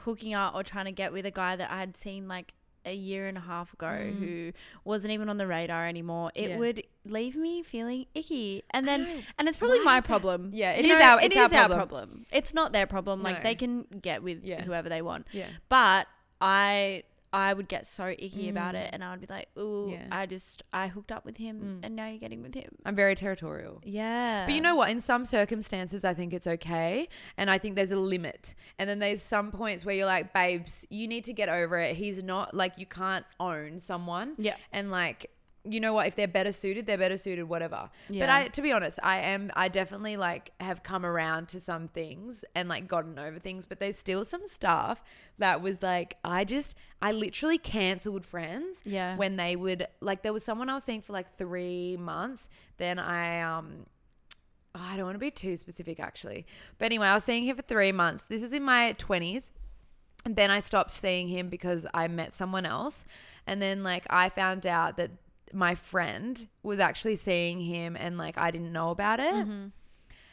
[0.00, 2.52] hooking up or trying to get with a guy that I had seen like
[2.86, 4.18] a year and a half ago Mm.
[4.18, 4.52] who
[4.84, 6.56] wasn't even on the radar anymore, it Yeah.
[6.58, 8.62] would leave me feeling icky.
[8.70, 10.50] And then, and it's probably Why my is that- problem.
[10.54, 11.88] Yeah, it it is is our- It it's our is our problem.
[11.88, 12.26] problem.
[12.32, 13.22] It's not their problem.
[13.22, 13.42] Like No.
[13.42, 14.62] they can get with Yeah.
[14.62, 15.26] whoever they want.
[15.32, 15.48] Yeah.
[15.68, 16.06] But
[16.40, 17.02] I
[17.36, 18.78] I would get so icky about Mm.
[18.84, 20.06] it and I would be like, ooh, Yeah.
[20.10, 21.84] I just I hooked up with him Mm.
[21.86, 22.70] and now you're getting with him.
[22.86, 23.82] I'm very territorial.
[23.84, 24.46] Yeah.
[24.46, 24.88] But you know what?
[24.90, 27.08] In some circumstances, I think it's okay.
[27.36, 28.54] And I think there's a limit.
[28.78, 31.96] And then there's some points where you're like, babes, you need to get over it.
[31.96, 34.34] He's not like, you can't own someone.
[34.38, 34.56] Yeah.
[34.72, 35.30] And like,
[35.68, 36.06] you know what?
[36.06, 37.90] If they're better suited, they're better suited, whatever.
[38.08, 41.88] But I, to be honest, I am, I definitely like have come around to some
[41.88, 43.64] things and like gotten over things.
[43.64, 45.02] But there's still some stuff
[45.38, 49.16] that was like, I just, I literally cancelled friends Yeah.
[49.16, 52.48] when they would, like, there was someone I was seeing for like three months.
[52.78, 53.86] Then I, um,
[54.74, 56.46] oh, I don't want to be too specific actually.
[56.78, 58.24] But anyway, I was seeing him for three months.
[58.24, 59.50] This is in my 20s.
[60.24, 63.04] And then I stopped seeing him because I met someone else.
[63.46, 65.12] And then, like, I found out that
[65.52, 69.34] my friend was actually seeing him and, like, I didn't know about it.
[69.34, 69.66] Mm-hmm.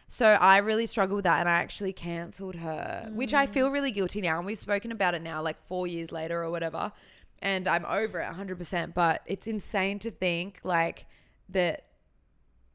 [0.07, 3.89] So I really struggled with that and I actually cancelled her, which I feel really
[3.89, 4.37] guilty now.
[4.37, 6.91] And we've spoken about it now, like four years later or whatever.
[7.39, 8.93] And I'm over it 100%.
[8.93, 11.07] But it's insane to think, like,
[11.49, 11.85] that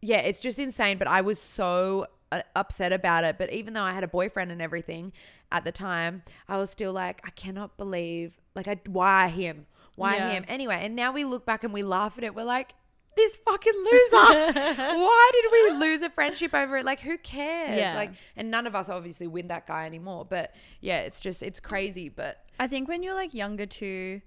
[0.01, 0.99] yeah, it's just insane.
[0.99, 3.39] But I was so uh, upset about it.
[3.39, 5.13] But even though I had a boyfriend and everything
[5.53, 9.67] at the time, I was still like, I cannot believe, like, I, why him?
[9.99, 10.31] Why Yeah.
[10.31, 10.45] him?
[10.49, 12.35] Anyway, and now we look back and we laugh at it.
[12.35, 12.75] We're like,
[13.17, 14.53] this fucking loser.
[14.77, 16.85] why did we lose a friendship over it?
[16.85, 17.77] Like, who cares?
[17.77, 17.95] Yeah.
[17.95, 20.25] Like, and none of us obviously win that guy anymore.
[20.25, 22.09] But yeah, it's just, it's crazy.
[22.09, 24.23] But I think when you're like younger too,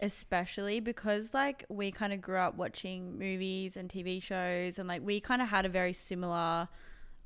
[0.00, 5.00] especially because like we kind of grew up watching movies and TV shows and like
[5.02, 6.68] we kind of had a very similar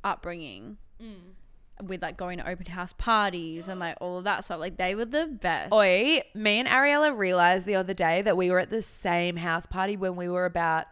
[0.04, 1.14] upbringing mm.
[1.83, 4.61] With like going to open house parties and like all of that stuff.
[4.61, 5.73] Like they were the best.
[5.73, 9.67] Oi, me and Ariella realized the other day that we were at the same house
[9.67, 10.87] party when we were about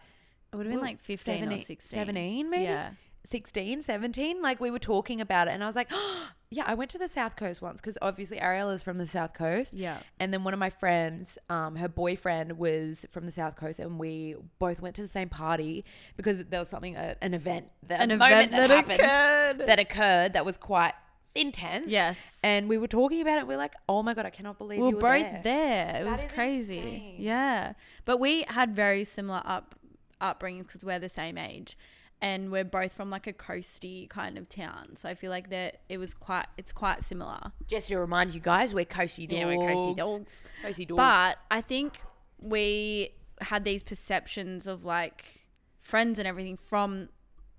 [0.53, 1.99] It would have been like 15 or 17 16.
[1.99, 2.65] 17 maybe?
[2.65, 2.91] Yeah.
[3.25, 4.43] 16, 17.
[4.43, 5.91] Like we were talking about it, and I was like,
[6.51, 9.33] yeah, I went to the South Coast once because obviously Ariel is from the South
[9.35, 9.73] Coast.
[9.73, 9.99] Yeah.
[10.21, 13.99] And then one of my friends, um, her boyfriend was from the South Coast, and
[13.99, 15.85] we both went to the same party
[16.17, 19.67] because there was something, uh, an event, that, An event that happened occurred.
[19.69, 20.93] that occurred that was quite
[21.35, 21.91] intense.
[21.91, 22.39] Yes.
[22.45, 23.47] And we were talking about it.
[23.47, 25.41] We are like, oh my god, I cannot believe we you were were both there.
[25.43, 25.97] there.
[26.03, 26.79] It That was crazy.
[26.79, 27.17] insane.
[27.19, 27.73] Yeah.
[28.05, 29.75] But we had very similar up
[30.21, 31.77] upbringing because we're the same age.
[32.21, 34.97] And we're both from like a coasty kind of town.
[34.97, 37.53] So I feel like that it was quite it's quite similar.
[37.67, 39.39] Just to remind you guys, we're coasty dogs.
[39.39, 40.43] Yeah, we're coasty dogs.
[40.65, 40.97] Coasty dogs.
[40.97, 42.01] But I think
[42.39, 45.47] we had these perceptions of like
[45.81, 47.09] friends and everything from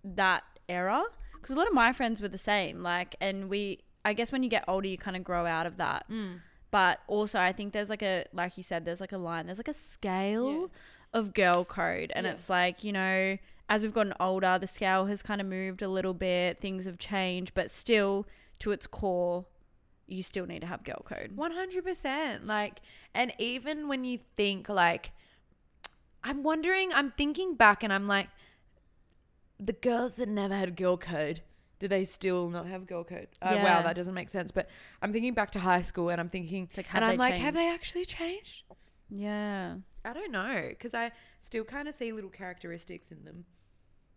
[0.03, 2.81] that era because a lot of my friends were the same.
[2.81, 5.77] Like, and we, I guess when you get older, you kind of grow out of
[5.77, 6.05] that.
[6.09, 6.39] Mm.
[6.71, 9.59] But also, I think there's like a, like you said, there's like a line, there's
[9.59, 10.71] like a scale
[11.13, 12.11] of girl code.
[12.15, 15.81] And it's like, you know, as we've gotten older, the scale has kind of moved
[15.81, 18.27] a little bit, things have changed, but still
[18.59, 19.45] to its core,
[20.07, 21.31] you still need to have girl code.
[21.35, 22.45] One hundred percent.
[22.45, 22.81] Like,
[23.13, 25.11] and even when you think like,
[26.23, 26.93] I'm wondering.
[26.93, 28.29] I'm thinking back, and I'm like,
[29.59, 31.41] the girls that never had girl code,
[31.79, 33.29] do they still not have girl code?
[33.41, 33.63] Uh, Yeah.
[33.63, 34.51] Wow, that doesn't make sense.
[34.51, 34.69] But
[35.01, 37.69] I'm thinking back to high school, and I'm thinking, like, and I'm like, have they
[37.69, 38.63] actually changed?
[39.09, 39.75] Yeah.
[40.03, 43.45] I don't know, because I still kind of see little characteristics in them.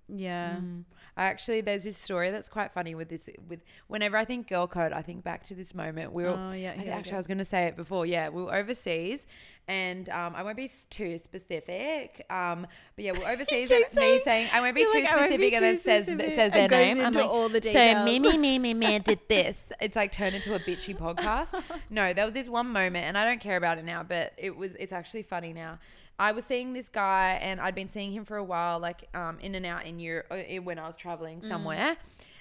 [0.08, 0.56] Yeah.
[0.56, 0.84] Mm.
[1.16, 3.28] I actually, there's this story that's quite funny with this.
[3.48, 6.12] With whenever I think girl code, I think back to this moment.
[6.12, 7.14] We were Oh, yeah, I- actually.
[7.14, 8.06] I was going to say it before.
[8.06, 9.26] Yeah, we were overseas,
[9.66, 12.24] and um, I won't be too specific.
[12.30, 15.06] Um, but yeah, we're overseas, and keep me saying- saying I won't be too like,
[15.06, 17.00] "I won't be specific, and then too says specific," says their name.
[17.00, 19.72] I'm like, all the so me, me, me, me, me did this.
[19.80, 21.60] It's like turned into a bitchy podcast.
[21.90, 24.56] No, there was this one moment, and I don't care about it now, but it
[24.56, 24.74] was.
[24.76, 25.78] It's actually funny now.
[26.18, 29.38] I was seeing this guy, and I'd been seeing him for a while, like um,
[29.40, 31.96] in and out in Europe uh, when I was traveling somewhere.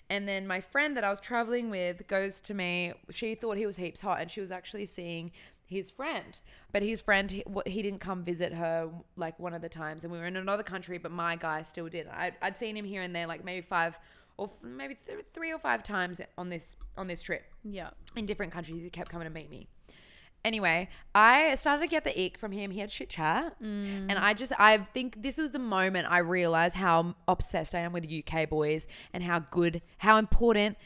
[0.10, 2.94] And then my friend that I was traveling with goes to me.
[3.12, 5.32] She thought he was heaps hot, and she was actually seeing
[5.66, 6.40] his friend.
[6.72, 10.12] But his friend, he, he didn't come visit her like one of the times, and
[10.14, 10.98] we were in another country.
[10.98, 12.08] But my guy still did.
[12.08, 14.00] I'd, I'd seen him here and there, like maybe five
[14.38, 17.90] or f- maybe th- three or five times on this on this trip Yeah.
[18.16, 18.82] in different countries.
[18.82, 19.68] He kept coming to meet me.
[20.48, 22.72] Anyway, I started to get the ick from him.
[22.72, 23.62] He had shit chat.
[23.62, 24.06] Mm.
[24.08, 27.92] And I just, I think this was the moment I realized how obsessed I am
[27.92, 30.78] with UK boys and how good, how important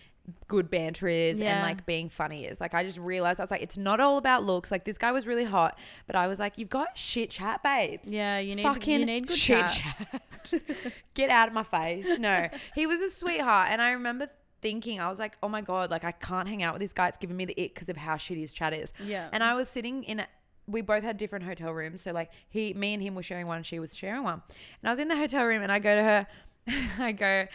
[0.47, 2.59] good banter is and like being funny is.
[2.59, 4.71] Like, I just realized I was like, it's not all about looks.
[4.71, 8.09] Like, this guy was really hot, but I was like, you've got shit chat, babes.
[8.09, 10.21] Yeah, you need Fucking you need good shit chat.
[10.49, 10.61] chat.
[11.13, 12.07] Get out of my face.
[12.17, 13.69] No, he was a sweetheart.
[13.69, 14.27] And I remember
[14.61, 17.07] thinking, I was like, oh my God, like I can't hang out with this guy.
[17.07, 18.93] It's giving me the ick because of how shitty his chat is.
[19.03, 19.29] Yeah.
[19.31, 20.23] And I was sitting in,
[20.67, 22.01] we both had different hotel rooms.
[22.01, 24.41] So like he, me and him were sharing one she was sharing one.
[24.81, 26.27] And I was in the hotel room and I go to her,
[26.99, 27.47] I go,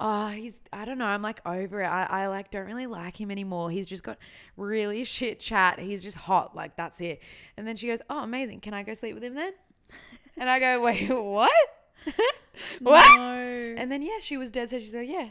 [0.00, 1.04] oh, he's, I don't know.
[1.06, 1.86] I'm like over it.
[1.86, 3.70] I, I like don't really like him anymore.
[3.70, 4.18] He's just got
[4.56, 5.78] really shit chat.
[5.78, 6.56] He's just hot.
[6.56, 7.20] Like that's it.
[7.56, 8.60] And then she goes, oh, amazing.
[8.60, 9.52] Can I go sleep with him then?
[10.36, 11.52] And I go, wait, what?
[12.80, 13.18] what?
[13.18, 13.74] No.
[13.76, 14.70] And then yeah, she was dead.
[14.70, 15.28] So she's like, yeah.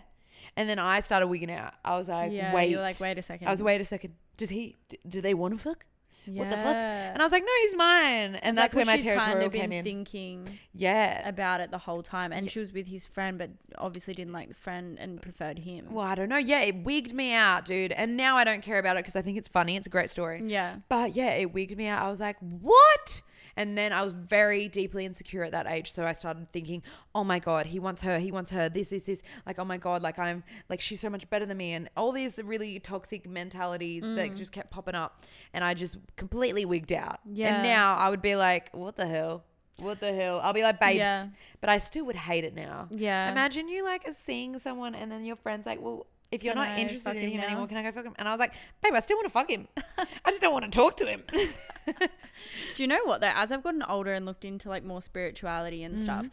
[0.55, 1.73] And then I started wigging out.
[1.83, 2.69] I was like, yeah, wait.
[2.69, 3.47] you're like, wait a second.
[3.47, 4.13] I was wait a second.
[4.37, 4.77] Does he?
[4.89, 5.85] d- Do they want to fuck?
[6.25, 6.75] What the fuck?
[6.75, 8.35] And I was like, no, he's mine.
[8.35, 9.83] And that's, where what my she'd kind territorial of been came in.
[9.83, 11.27] Thinking yeah.
[11.27, 14.47] about it the whole time, and she was with his friend, but obviously didn't like
[14.47, 15.87] the friend and preferred him.
[15.91, 16.37] Well, I don't know.
[16.37, 17.91] Yeah, it wigged me out, dude.
[17.91, 19.75] And now I don't care about it because I think it's funny.
[19.75, 20.41] It's a great story.
[20.45, 20.77] Yeah.
[20.87, 22.01] But yeah, it wigged me out.
[22.01, 23.21] I was like, what?
[23.55, 25.93] And then I was very deeply insecure at that age.
[25.93, 26.81] So I started thinking,
[27.13, 28.19] oh my God, he wants her.
[28.19, 28.69] He wants her.
[28.69, 29.21] This, this, this.
[29.45, 31.73] Like, oh my God, like I'm, like she's so much better than me.
[31.73, 34.15] And all these really toxic mentalities Mm.
[34.15, 35.23] that just kept popping up.
[35.53, 37.19] And I just completely wigged out.
[37.25, 37.55] Yeah.
[37.55, 39.43] And now I would be like, what the hell?
[39.79, 40.39] What the hell?
[40.41, 40.97] I'll be like, babes.
[40.97, 41.27] Yeah.
[41.61, 42.87] But I still would hate it now.
[42.91, 43.31] Yeah.
[43.31, 46.77] Imagine you like seeing someone and then your friend's like, well, if you're not I
[46.77, 47.47] interested in him now?
[47.47, 48.15] anymore, can I go fuck him?
[48.17, 49.67] And I was like, babe, I still want to fuck him.
[49.97, 51.23] I just don't want to talk to him.
[51.35, 53.31] Do you know what though?
[53.33, 56.03] As I've gotten older and looked into like more spirituality and mm-hmm.
[56.03, 56.27] stuff,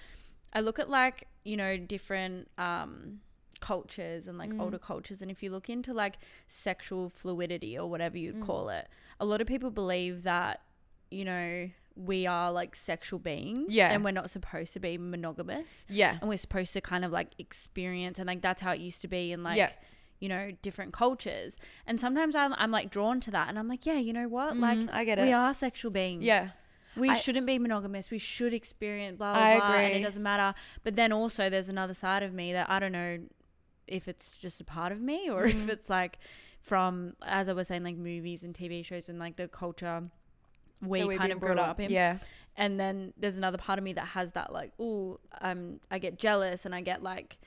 [0.53, 3.21] I look at like you know different um,
[3.61, 4.83] cultures and like older mm.
[4.83, 8.47] cultures, and if you look into like sexual fluidity or whatever you'd mm.
[8.47, 10.63] call it, a lot of people believe that
[11.11, 11.69] you know
[12.01, 13.93] we are like sexual beings, Yeah.
[13.93, 16.17] and we're not supposed to be monogamous, yeah.
[16.21, 19.09] and we're supposed to kind of like experience and like that's how it used to
[19.09, 19.71] be in like Yeah.
[20.19, 23.85] you know different cultures and sometimes I'm, I'm like drawn to that and i'm like
[23.87, 26.49] yeah you know what like Mhm, I get it we are sexual beings Yeah.
[26.97, 30.23] we I- shouldn't be monogamous we should experience blah blah I blah and it doesn't
[30.23, 33.19] matter but then also there's another side of me that i don't know
[33.87, 35.71] if it's just a part of me or if Mm-hmm.
[35.71, 36.19] it's like
[36.61, 40.11] from as i was saying like movies and tv shows and like the culture
[40.81, 42.19] we That kind of grew brought up in Yeah.
[42.57, 46.19] and then there's another part of me that has that like oh um i get
[46.19, 47.39] jealous and i get like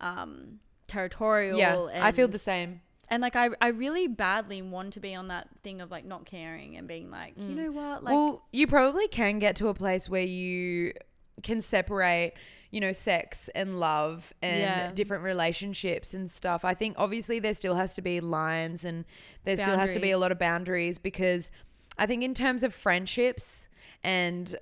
[0.00, 1.86] um territorial Yeah.
[1.92, 2.80] and, I feel the same.
[3.08, 6.26] and like I, I really badly want to be on that thing of like not
[6.26, 8.16] caring and being like you know what like Mm.
[8.16, 10.92] well, you probably can get to a place where you
[11.42, 12.34] can separate,
[12.70, 14.92] you know, sex and love and Yeah.
[14.92, 16.62] different relationships and stuff.
[16.64, 19.04] I think obviously there still has to be lines and
[19.44, 21.50] there still has to be a lot of boundaries because
[21.98, 23.68] I think in terms of friendships
[24.02, 24.56] and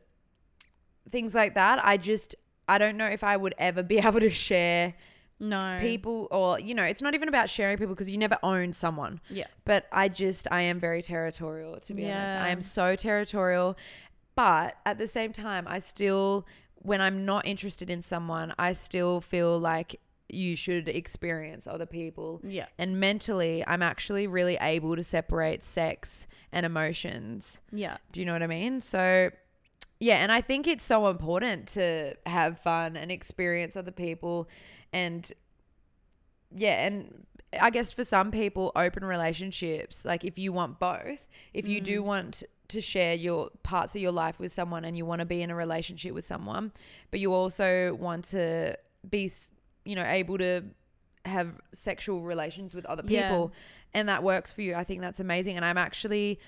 [1.11, 2.35] things like that, I just
[2.69, 4.95] I don't know if I would ever be able to share
[5.41, 8.73] no people or you know, it's not even about sharing people because you never own
[8.73, 9.21] someone.
[9.31, 12.37] yeah But I just, I am very territorial, to be honest.
[12.37, 13.77] I am so territorial.
[14.37, 19.21] But at the same time, I still, when I'm not interested in someone, I still
[19.21, 22.41] feel like you should experience other people.
[22.45, 27.61] yeah And mentally, I'm actually really able to separate sex and emotions.
[27.73, 28.81] yeah Do you know what I mean?
[28.81, 29.31] So,
[29.99, 34.49] yeah, and I think it's so important to have fun and experience other people
[34.93, 35.31] and
[36.55, 37.27] yeah, and
[37.59, 42.03] I guess for some people open relationships, like if you want both, if you do
[42.03, 42.05] mm.
[42.05, 45.43] want to share your parts of your life with someone and you want to be
[45.43, 46.73] in a relationship with someone,
[47.11, 48.77] but you also want to
[49.09, 49.31] be,
[49.85, 50.63] you know, able to
[51.25, 53.51] have sexual relations with other Yeah.
[53.95, 54.75] And that works for you.
[54.75, 56.39] I think that's amazing and I'm actually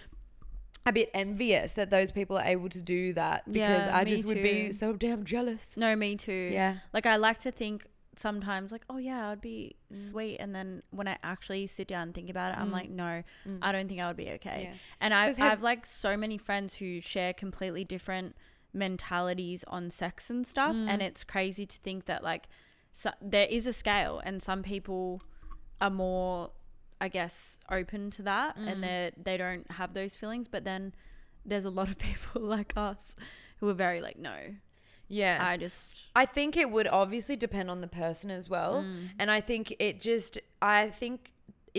[0.84, 4.26] a bit envious that those people are able to do that because Yeah, I just
[4.26, 5.76] would be so damn jealous.
[5.76, 6.78] no me too Yeah.
[6.92, 9.96] like i like to think sometimes like oh yeah i'd be Mm.
[9.96, 13.22] sweet and then when i actually sit down and think about it i'm like no
[13.46, 13.58] Mm.
[13.62, 14.74] i don't think i would be okay Yeah.
[15.00, 18.34] and I have- have like so many friends who share completely different
[18.74, 20.88] mentalities on sex and stuff Mm.
[20.88, 22.48] and it's crazy to think that like
[22.92, 25.22] so, there is a scale and some people
[25.80, 26.50] are more
[27.04, 28.68] i guess open to that Mm.
[28.70, 30.82] and they they don't have those feelings but then
[31.50, 33.16] there's a lot of people like us
[33.58, 34.36] who are very like no
[35.08, 35.38] Yeah.
[35.50, 35.84] i just
[36.22, 38.74] I think it would obviously depend on the person as well.
[38.82, 39.08] Mm.
[39.20, 40.32] And I think it just
[40.76, 41.18] I think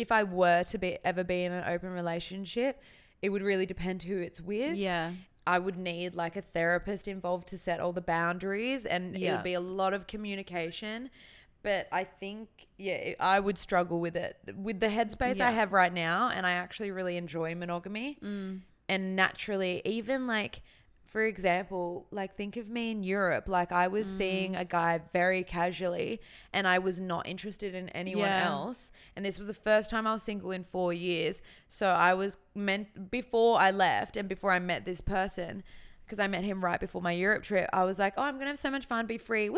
[0.04, 2.74] if I were to be ever be in an open relationship,
[3.24, 4.76] it would really depend who it's with.
[4.90, 5.12] yeah
[5.56, 9.48] I would need like a therapist involved to set all the boundaries and it would
[9.54, 11.10] be a lot of communication.
[11.64, 14.38] But I think, yeah, I would struggle with it.
[14.56, 18.18] With the headspace I have right now, and I actually really enjoy monogamy.
[18.22, 18.62] Mm.
[18.90, 20.62] And naturally, even like,
[21.06, 23.48] for example, like think of me in Europe.
[23.48, 24.18] Like I was Mm.
[24.18, 26.20] seeing a guy very casually
[26.52, 28.48] and I was not interested in anyone Yeah.
[28.48, 28.92] else.
[29.16, 31.42] And this was the first time I was single in four years.
[31.68, 35.64] So I was meant, before I left and before I met this person,
[36.06, 37.70] because I met him right before my Europe trip.
[37.74, 39.58] I was like, oh, I'm gonna have so much fun, be free, woo!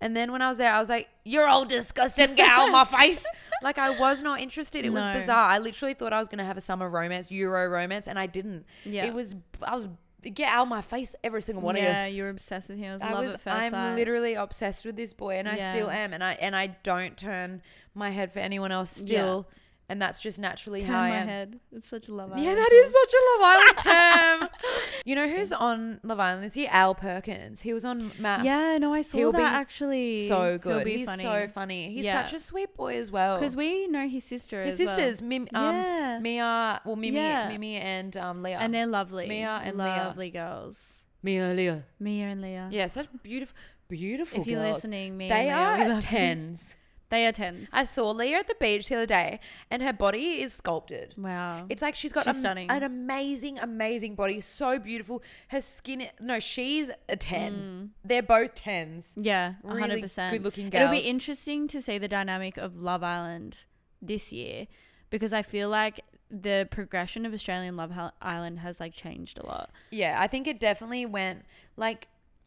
[0.00, 2.72] And then when I was there, I was like, you're all disgusting, get out of
[2.72, 3.24] my face.
[3.62, 4.86] Like I was not interested.
[4.86, 5.50] It was bizarre.
[5.50, 8.64] I literally thought I was gonna have a summer romance, Euro romance, and I didn't.
[8.86, 9.04] Yeah.
[9.04, 9.34] It was.
[9.62, 9.86] I was
[10.22, 11.88] get out of my face, every single one of you.
[11.88, 12.92] yeah, you're obsessed with him.
[12.94, 13.94] Was I love was at first I'm sight.
[13.96, 17.60] literally obsessed with this boy and I still am and I and I don't turn
[17.94, 19.46] my head for anyone else still
[19.90, 21.28] and that's just naturally Turn how I my am.
[21.28, 21.60] head.
[21.72, 22.30] It's such a love.
[22.30, 22.78] Yeah, Island that song.
[22.78, 24.70] is such a Love Island term.
[25.04, 26.68] you know who's on Love Island this year?
[26.70, 27.60] Al Perkins.
[27.60, 28.44] He was on MAFS.
[28.44, 30.28] Yeah, no, I saw He'll that be actually.
[30.28, 30.68] so good.
[30.70, 30.84] He'll good.
[30.84, 31.22] be He's funny.
[31.24, 31.92] so funny.
[31.92, 32.24] He's Yeah.
[32.24, 33.38] such a sweet boy as well.
[33.38, 34.96] Because we know his sister his as well.
[34.96, 36.18] sisters, Mim, um, Yeah.
[36.20, 37.48] Mia, well, Mimi, Yeah.
[37.48, 38.58] Mimi and um, Leah.
[38.60, 39.26] and they're lovely.
[39.28, 40.04] Mia and Leah.
[40.06, 41.04] lovely girls.
[41.22, 41.84] Mia, Leah.
[41.98, 42.68] Mia and Leah.
[42.72, 43.54] Yeah, such beautiful,
[43.88, 44.76] beautiful If you're girls.
[44.76, 46.08] listening, Mia They and Leah, are we love you.
[46.08, 46.76] tens.
[47.10, 47.68] They are tens.
[47.72, 51.14] I saw Leah at the beach the other day, and her body is sculpted.
[51.18, 51.66] wow.
[51.68, 54.40] It's like she's got She's am- an amazing, amazing body.
[54.40, 55.22] So beautiful.
[55.48, 57.52] Her skin, no, she's a 10.
[57.54, 57.88] Mm.
[58.04, 59.14] They're both 10s.
[59.16, 60.32] yeah, really hundred percent.
[60.32, 63.58] good-looking It'll be interesting to see the dynamic of Love Island
[64.00, 64.66] this year
[65.10, 67.92] because I feel like the progression of Australian Love
[68.22, 69.70] Island has like changed a lot.
[69.90, 71.44] Yeah, I think it definitely went
[71.76, 72.06] like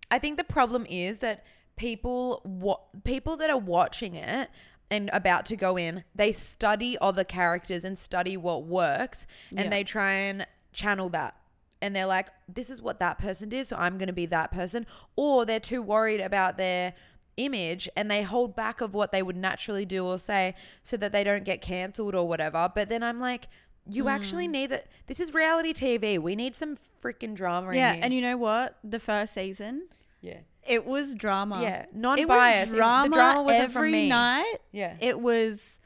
[0.10, 1.44] I think the problem is that
[1.76, 4.50] people what people that are watching it
[4.92, 9.70] and about to go in, they study other characters and study what works and Yeah.
[9.70, 11.36] they try and channel that.
[11.82, 14.52] And they're like, this is what that person did, so I'm going to be that
[14.52, 14.86] person.
[15.16, 16.94] Or they're too worried about their
[17.38, 21.12] image and they hold back of what they would naturally do or say so that
[21.12, 22.72] they don't get cancelled or whatever.
[22.74, 23.48] But then I'm like,
[23.90, 24.52] you actually Hmm.
[24.52, 24.86] need that.
[25.08, 26.18] This is reality TV.
[26.20, 28.04] We need some freaking drama yeah, in here.
[28.06, 28.78] and you know what?
[28.84, 29.88] The first season,
[30.24, 30.40] yeah.
[30.66, 31.62] it was drama.
[31.62, 32.68] Yeah, it non-biased.
[32.68, 34.10] was It- drama the drama wasn't every from me.
[34.10, 34.56] night.
[34.72, 34.96] Yeah.
[35.00, 35.80] It was,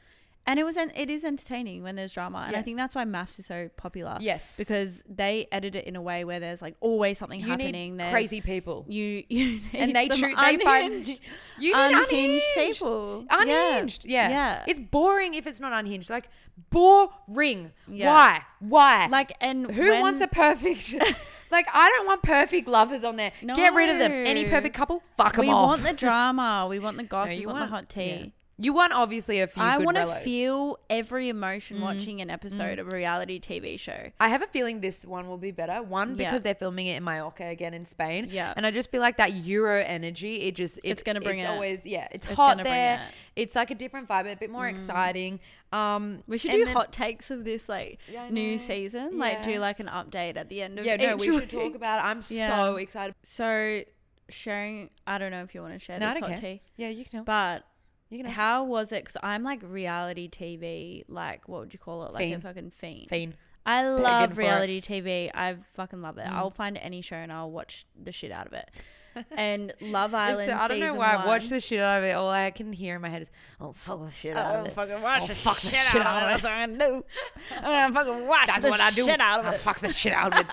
[0.48, 0.76] and it was.
[0.76, 2.58] En- it is entertaining when there's drama, and Yeah.
[2.58, 4.16] I think that's why MAFS is so popular.
[4.20, 4.56] Yes.
[4.56, 7.96] because they edit it in a way where there's like always something you happening.
[7.96, 8.84] need There's crazy people.
[8.88, 11.20] You you and they treat they find unhinged,
[11.60, 13.24] you need unhinged, unhinged, people.
[13.30, 14.04] Unhinged.
[14.06, 14.28] Yeah.
[14.30, 14.64] yeah.
[14.66, 16.10] It's boring if it's not unhinged.
[16.10, 16.28] Like
[16.70, 17.70] boring.
[17.86, 18.12] Yeah.
[18.12, 18.42] Why?
[18.60, 19.06] Why?
[19.08, 20.94] like and who when- wants a perfect?
[21.50, 23.32] like I don't want perfect lovers on there.
[23.44, 24.12] Get rid of them.
[24.12, 25.66] Any perfect couple, fuck them We off.
[25.68, 26.66] want the drama.
[26.68, 27.38] We want the No, gossip.
[27.38, 28.32] we want, want the hot tea.
[28.58, 28.64] Yeah.
[28.64, 29.62] You want obviously a few.
[29.62, 31.82] I want to feel every emotion Mm.
[31.82, 34.10] watching an episode of a reality TV show.
[34.18, 35.82] I have a feeling this one will be better.
[35.82, 36.14] One Yeah.
[36.16, 38.26] because they're filming it in Mallorca again in Spain.
[38.30, 38.52] Yeah.
[38.56, 40.42] and I just feel like that Euro energy.
[40.42, 41.52] It just it, It's gonna bring it's it.
[41.52, 42.08] always yeah.
[42.10, 42.94] It's, It's hot gonna bring there.
[42.96, 42.98] it.
[43.00, 43.12] Mm.
[43.36, 45.38] It's like a different vibe, a bit more exciting.
[45.72, 49.18] Um, We should do then- hot takes of this like Yeah, new season.
[49.18, 51.98] Like do like an update at the end of Yeah, no, we should talk about.
[52.00, 52.04] it.
[52.08, 52.48] I'm Yeah.
[52.56, 53.14] so excited.
[53.22, 53.82] So
[54.30, 56.36] sharing, I don't know if you want to share No, this hot care.
[56.38, 57.24] tea, Yeah, you can.
[57.24, 57.64] but
[58.10, 58.26] You can.
[58.32, 59.02] how was it?
[59.04, 62.12] Because I'm like reality TV, like what would you call it?
[62.12, 62.42] Like Fiend.
[62.42, 63.08] a fucking fiend.
[63.08, 63.34] Fiend.
[63.66, 64.44] I Begging love for it.
[64.44, 65.30] reality TV.
[65.34, 66.24] I fucking love it.
[66.24, 66.32] Mm.
[66.32, 68.70] I'll find any show and I'll watch the shit out of it.
[69.36, 70.52] And Love So Island.
[70.52, 72.12] I don't know season why I one- watch the shit out of it.
[72.12, 74.72] All I can hear in my head is, "Oh fuck the shit out of it."
[74.72, 76.32] fucking watch Oh, the fuck the shit, shit out out of of it.
[76.32, 77.04] That's what I'm gonna do.
[77.56, 79.04] I'm gonna fucking watch That's the what I do.
[79.06, 79.60] shit out of I it.
[79.60, 80.46] fuck the shit out of it.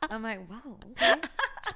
[0.10, 1.14] I'm like, wow, okay.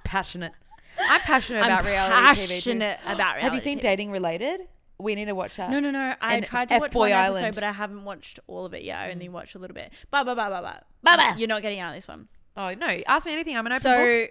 [0.04, 0.52] passionate.
[0.98, 2.46] I'm passionate I'm about reality TV.
[2.46, 2.54] too.
[2.54, 3.42] passionate about reality.
[3.42, 3.82] Have you seen TV.
[3.82, 4.60] Dating Related?
[5.00, 5.70] We need to watch that.
[5.70, 6.14] No, no, no.
[6.20, 8.82] I And tried to watch F-Boy one episode, but I haven't watched all of it
[8.82, 8.98] yet.
[9.00, 9.92] I only watched a little bit.
[10.10, 10.82] Ba ba ba ba ba.
[11.02, 11.34] Ba, ba.
[11.38, 12.28] You're not getting out of this one.
[12.56, 13.56] Oh no, ask me anything.
[13.56, 14.30] I'm an open so book.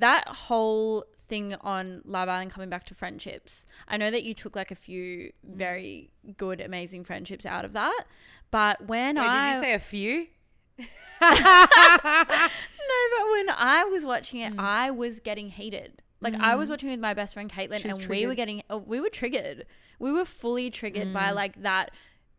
[0.00, 4.56] that whole thing on Love Island coming back to friendships, I know that you took
[4.56, 8.04] like a few very good, amazing friendships out of that.
[8.50, 10.26] But when Wait, I did you say a few?
[10.78, 11.36] no,
[13.18, 14.54] but when I was watching Mm.
[14.54, 16.02] it, I was getting heated.
[16.20, 19.00] Like I was watching with my best friend Caitlin, and we were getting, oh, we
[19.00, 19.66] were triggered.
[19.98, 21.12] We were fully triggered Mm.
[21.14, 21.90] by like that,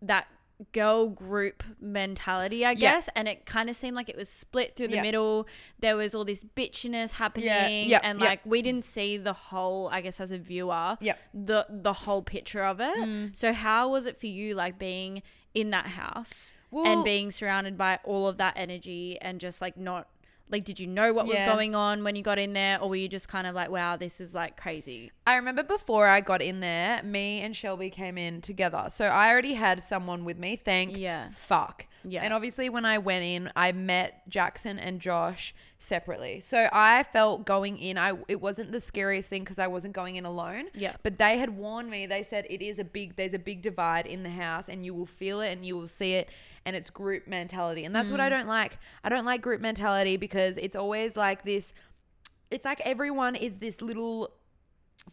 [0.01, 0.27] that
[0.73, 2.75] girl group mentality, I Yeah.
[2.93, 3.09] guess.
[3.15, 5.01] And it kind of seemed like it was split through the Yeah.
[5.01, 5.47] middle.
[5.79, 8.25] There was all this bitchiness happening, yeah, and yeah.
[8.27, 9.89] like we didn't see the whole.
[9.91, 10.97] I guess as a viewer,
[11.33, 12.95] the the whole picture of it.
[12.97, 13.35] Mm.
[13.35, 15.23] So how was it for you, like being
[15.55, 16.53] in that house?
[16.69, 20.07] Well- and being surrounded by all of that energy and just like not
[20.51, 21.45] like did you know what Yeah.
[21.47, 23.69] was going on when you got in there or were you just kind of like
[23.71, 27.89] wow this is like crazy I remember before I got in there, me and Shelby
[27.91, 28.87] came in together.
[28.89, 30.55] So I already had someone with me.
[30.55, 31.29] Thank Yeah.
[31.29, 31.85] fuck.
[32.03, 32.23] Yeah.
[32.23, 36.39] And obviously, when I went in, I met Jackson and Josh separately.
[36.41, 40.15] So I felt going in, I it wasn't the scariest thing because I wasn't going
[40.15, 40.65] in alone.
[40.73, 40.95] Yeah.
[41.03, 42.07] But they had warned me.
[42.07, 44.93] They said it is a big, there's a big divide in the house, and you
[44.95, 46.29] will feel it and you will see it,
[46.65, 48.31] and it's group mentality, and that's what I Mm.
[48.31, 48.77] don't like.
[49.03, 51.73] I don't like group mentality because it's always like this.
[52.49, 54.31] It's like everyone is this little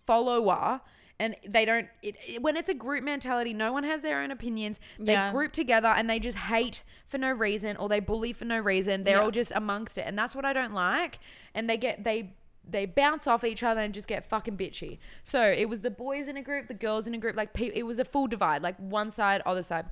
[0.06, 0.80] follower
[1.20, 1.88] and they don't.
[2.02, 4.78] It, it- when it's a group mentality, no one has their own opinions.
[4.98, 5.32] They Yeah.
[5.32, 9.02] group together and they just hate for no reason, or they bully for no reason.
[9.02, 9.22] They're Yeah.
[9.24, 11.18] all just amongst it, and that's what I don't like.
[11.54, 12.34] And they get they.
[12.70, 14.98] They bounce off each other and just get fucking bitchy.
[15.22, 17.34] So it was the boys in a group, the girls in a group.
[17.34, 19.86] Like pe- it was a full divide, like one side, other side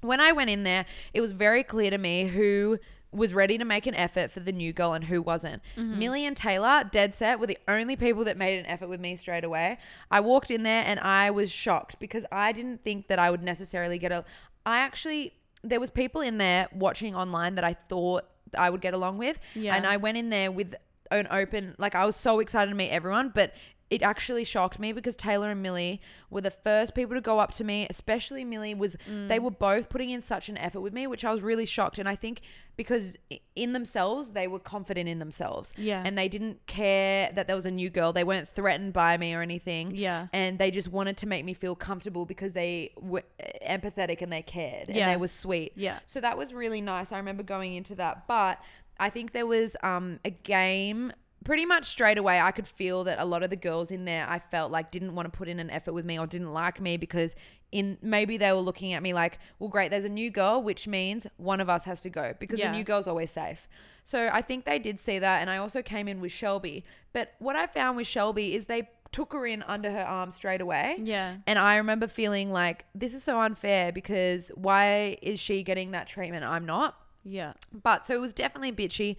[0.00, 2.78] when I went in there, it was very clear to me who
[3.12, 5.60] was ready to make an effort for the new girl and who wasn't.
[5.76, 5.98] Mm-hmm.
[5.98, 9.16] Millie and Taylor, dead set, were the only people that made an effort with me
[9.16, 9.78] straight away.
[10.12, 13.42] I walked in there and I was shocked because I didn't think that I would
[13.42, 14.24] necessarily get a.
[14.64, 15.34] I actually,
[15.64, 18.26] there was people in there watching online that I thought
[18.56, 19.74] I would get along with, Yeah.
[19.74, 20.74] and I went in there with
[21.10, 23.52] an open, like I was so excited to meet everyone, but
[23.90, 27.50] it actually shocked me because Taylor and Millie were the first people to go up
[27.52, 29.42] to me, especially Millie was they Mm.
[29.42, 32.08] were both putting in such an effort with me, which I was really shocked and
[32.08, 32.40] I think
[32.76, 33.16] because
[33.56, 35.72] in themselves they were confident in themselves.
[35.76, 36.02] Yeah.
[36.06, 38.12] And they didn't care that there was a new girl.
[38.12, 39.90] They weren't threatened by me or anything.
[39.94, 40.28] Yeah.
[40.32, 43.24] And they just wanted to make me feel comfortable because they were
[43.66, 45.10] empathetic and they cared and Yeah.
[45.10, 45.72] they were sweet.
[45.74, 45.98] Yeah.
[46.06, 47.12] So that was really nice.
[47.12, 48.26] I remember going into that.
[48.28, 48.60] But
[48.98, 51.12] I think there was um, a game
[51.44, 52.38] pretty much straight away.
[52.40, 55.14] I could feel that a lot of the girls in there I felt like didn't
[55.14, 57.34] want to put in an effort with me or didn't like me because
[57.72, 60.86] in maybe they were looking at me like, well, great, there's a new girl, which
[60.86, 62.70] means one of us has to go because Yeah.
[62.70, 63.68] the new girl's always safe.
[64.04, 65.40] So I think they did see that.
[65.40, 66.84] And I also came in with Shelby.
[67.12, 70.60] But what I found with Shelby is they took her in under her arm straight
[70.60, 70.96] away.
[71.02, 71.36] Yeah.
[71.46, 76.06] And I remember feeling like this is so unfair because why is she getting that
[76.06, 76.44] treatment?
[76.44, 76.96] I'm not.
[77.24, 77.52] Yeah.
[77.72, 79.16] But so it was definitely bitchy,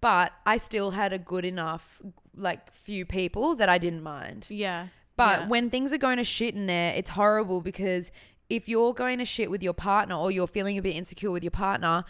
[0.00, 2.00] but I still had a good enough
[2.36, 4.46] like few people that I didn't mind.
[4.48, 4.88] Yeah.
[5.16, 5.48] But Yeah.
[5.48, 8.10] when things are going to shit in there, it's horrible because
[8.48, 11.44] if you're going to shit with your partner or you're feeling a bit insecure with
[11.44, 12.04] your partner,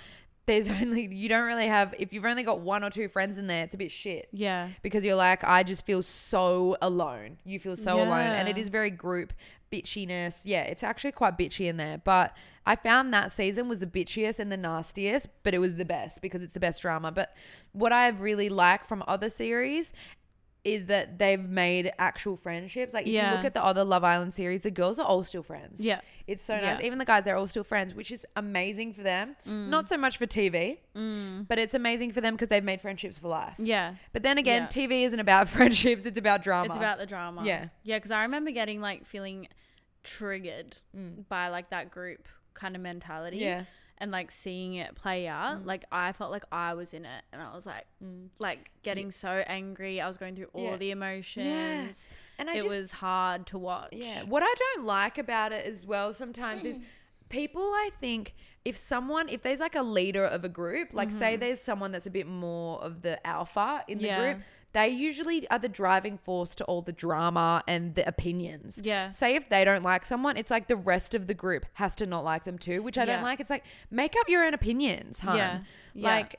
[0.47, 3.47] there's only you don't really have if you've only got one or two friends in
[3.47, 4.69] there, it's a bit shit Yeah.
[4.83, 7.39] because you're like, I just feel so alone.
[7.45, 8.29] You feel so alone.
[8.31, 9.33] And it is very group
[9.73, 10.43] bitchiness.
[10.45, 12.01] Yeah, it's actually quite bitchy in there.
[12.05, 12.35] But
[12.67, 16.21] I found that season was the bitchiest and the nastiest, but it was the best
[16.21, 17.11] because it's the best drama.
[17.13, 17.35] But
[17.73, 19.93] what I really like from other series
[20.63, 22.93] is that they've made actual friendships.
[22.93, 25.43] Like if you look at the other Love Island series, the girls are all still
[25.43, 25.81] friends.
[25.83, 26.01] Yeah.
[26.27, 26.81] It's so nice.
[26.81, 26.87] Yeah.
[26.87, 29.37] Even the guys, they're all still friends, which is amazing for them.
[29.47, 30.79] Not so much for TV,
[31.49, 33.55] but it's amazing for them because they've made friendships for life.
[33.59, 33.95] Yeah.
[34.13, 34.87] But then again, Yeah.
[34.87, 36.67] TV isn't about friendships; it's about drama.
[36.67, 37.43] It's about the drama.
[37.45, 37.69] Yeah.
[37.83, 39.49] Yeah, because I remember getting like feeling
[40.03, 40.77] triggered
[41.29, 43.39] by like that group kind of mentality.
[43.39, 43.41] Mm.
[43.41, 43.65] Yeah.
[44.03, 47.43] And like seeing it play out, like I felt like I was in it, and
[47.43, 47.85] I was like,
[48.39, 50.01] like getting so angry.
[50.01, 50.71] I was going through all Mm.
[50.71, 50.77] Yeah.
[50.79, 52.09] the emotions.
[52.39, 53.91] and I it just, was hard to watch.
[53.93, 54.23] yeah.
[54.25, 56.67] What I don't like about it as well sometimes Mm.
[56.67, 56.81] is
[57.29, 57.63] people.
[57.63, 58.35] I think
[58.65, 62.07] if someone, if there's like a leader of a group, like say there's someone that's
[62.07, 64.07] a bit more of the alpha in the Mm-hmm.
[64.23, 64.33] Yeah.
[64.33, 64.45] group.
[64.73, 68.81] They usually are the driving force to all the drama and the opinions.
[68.83, 69.11] Yeah.
[69.11, 72.07] Say if they don't like someone, it's like the rest of the group has to
[72.07, 73.41] not like them too, which I don't like.
[73.41, 75.37] It's like make up your own opinions, hun.
[75.37, 75.61] Yeah.
[75.95, 76.09] Yeah.
[76.09, 76.37] Like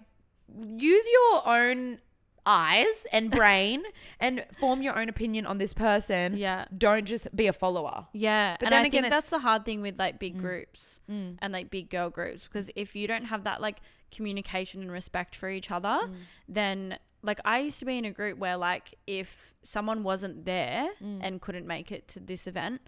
[0.58, 2.00] use your own
[2.46, 3.84] eyes and brain
[4.20, 6.38] and form your own opinion on this person.
[6.38, 6.66] Yeah.
[6.76, 8.08] Don't just be a follower.
[8.14, 10.42] Yeah, But and then I again, think that's the hard thing with like big mm.
[10.42, 11.38] groups mm.
[11.42, 13.80] and like big girl groups because if you don't have that like
[14.12, 16.16] communication and respect for each other, mm.
[16.48, 20.90] then like I used to be in a group where like if someone wasn't there
[21.00, 22.82] and couldn't make it to this event,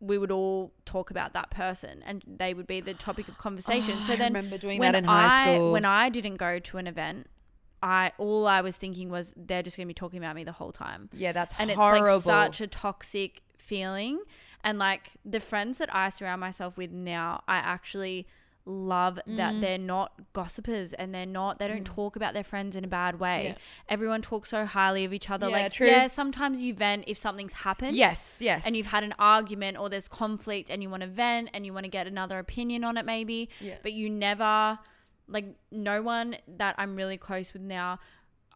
[0.00, 3.94] we would all talk about that person and they would be the topic of conversation.
[3.96, 5.72] Oh, so I then remember doing when that in high I- school.
[5.72, 7.28] When I didn't go to an event,
[7.82, 10.72] I all I was thinking was they're just gonna be talking about me the whole
[10.72, 12.16] time Yeah, that's and horrible.
[12.16, 14.20] it's like such a toxic feeling
[14.64, 18.26] and like the friends that i surround myself with now i actually
[18.66, 19.60] love that Mm.
[19.60, 23.18] they're not gossipers and they're not they don't talk about their friends in a bad
[23.18, 23.54] way Yeah.
[23.88, 25.86] everyone talks so highly of each other Yeah, like true.
[25.88, 28.66] yeah sometimes you vent if something's happened yes, yes.
[28.66, 31.72] and you've had an argument or there's conflict and you want to vent and you
[31.72, 33.76] want to get another opinion on it maybe Yeah.
[33.82, 34.78] but you never
[35.30, 37.98] like no one that i'm really close with now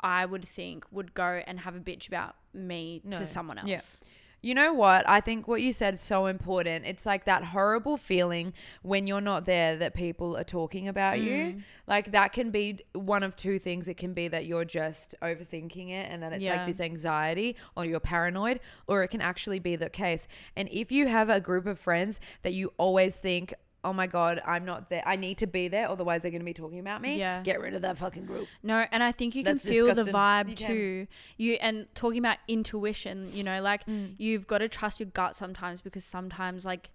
[0.00, 3.18] i would think would go and have a bitch about me No.
[3.18, 3.68] to someone else
[4.02, 4.08] Yeah.
[4.46, 5.08] You know what?
[5.08, 6.84] I think what you said is so important.
[6.84, 8.52] It's like that horrible feeling
[8.82, 11.24] when you're not there that people are talking about Mm.
[11.24, 11.62] you.
[11.86, 13.88] Like that can be one of two things.
[13.88, 16.56] It can be that you're just overthinking it and that it's Yeah.
[16.56, 20.28] like this anxiety or you're paranoid, or it can actually be the case.
[20.54, 23.54] And if you have a group of friends that you always think,
[23.84, 25.02] oh my God, I'm not there.
[25.06, 25.88] I need to be there.
[25.90, 27.18] Otherwise, they're going to be talking about me.
[27.18, 27.42] Yeah.
[27.42, 28.48] Get rid of that fucking group.
[28.62, 30.66] No, and I think you can That's feel the vibe You can.
[30.68, 31.06] too.
[31.36, 34.14] You and talking about intuition, you know, like Mm.
[34.18, 36.90] you've got to trust your gut sometimes because sometimes like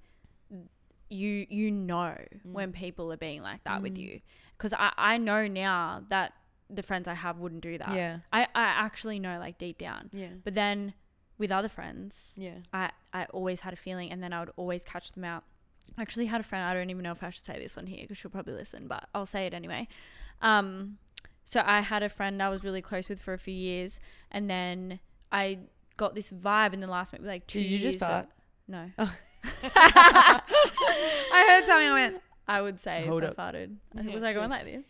[1.09, 2.15] you you know
[2.45, 2.51] Mm.
[2.53, 4.21] when people are being like that with you.
[4.57, 6.33] Cuz I I know now that
[6.69, 7.95] the friends I have wouldn't do that.
[7.95, 8.19] Yeah.
[8.31, 10.09] I I actually know like deep down.
[10.13, 10.33] Yeah.
[10.43, 10.93] But then
[11.37, 12.59] with other friends, Yeah.
[12.73, 15.45] I, I always had a feeling and then I would always catch them out.
[15.97, 17.87] I actually had a friend, I don't even know if I should say this on
[17.87, 19.87] here because she'll probably listen, but I'll say it anyway.
[20.41, 20.97] Um,
[21.43, 23.99] so I had a friend I was really close with for a few years
[24.31, 24.99] and then
[25.31, 25.59] I
[25.97, 27.93] got this vibe in the last maybe like two Did you years.
[27.95, 28.27] just fart?
[28.67, 28.89] no.
[29.73, 31.87] I heard something.
[31.87, 32.21] I went.
[32.47, 33.39] I would say Hold if up.
[33.39, 33.75] I farted.
[33.95, 34.83] Yeah, was I going like this?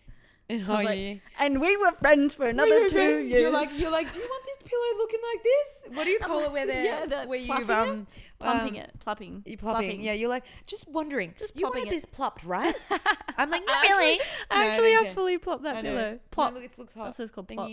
[0.67, 1.13] Oh, like, yeah.
[1.39, 3.27] And we were friends for another two years.
[3.29, 5.97] You're like, you're like, do you want this pillow looking like this?
[5.97, 6.51] What do you call it?
[6.51, 7.89] Where they Yeah, the where you've plumping it?
[7.89, 8.07] um
[8.39, 9.43] plumping um, it, plumping.
[9.45, 9.81] You plopping.
[9.89, 10.01] Fluffing.
[10.01, 11.33] Yeah, you're like just wondering.
[11.39, 11.89] Just you wanted it.
[11.89, 12.75] this plopped, right?
[13.37, 14.19] I'm like, not I actually- really.
[14.51, 15.13] I No, actually don't have care.
[15.15, 16.11] fully plopped that I pillow.
[16.11, 16.53] No, Plop.
[16.53, 17.05] look, it looks hot.
[17.05, 17.47] That's what it's called.
[17.47, 17.69] Plop.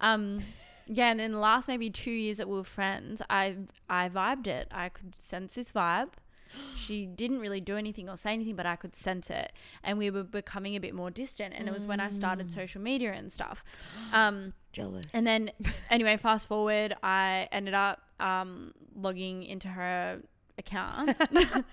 [0.00, 0.38] Um,
[0.86, 3.56] yeah, and then the last maybe two years that we were friends, I
[3.88, 4.68] I vibed it.
[4.72, 6.10] I could sense this vibe.
[6.76, 9.52] She didn't really do anything or say anything, but I could sense it,
[9.82, 11.54] and we were becoming a bit more distant.
[11.56, 12.54] And it was when I started Mm.
[12.54, 13.64] social media and stuff.
[14.12, 15.06] Um, Jealous.
[15.14, 15.50] and then
[15.90, 20.20] anyway, fast forward, I ended up um logging into her
[20.58, 21.64] account, which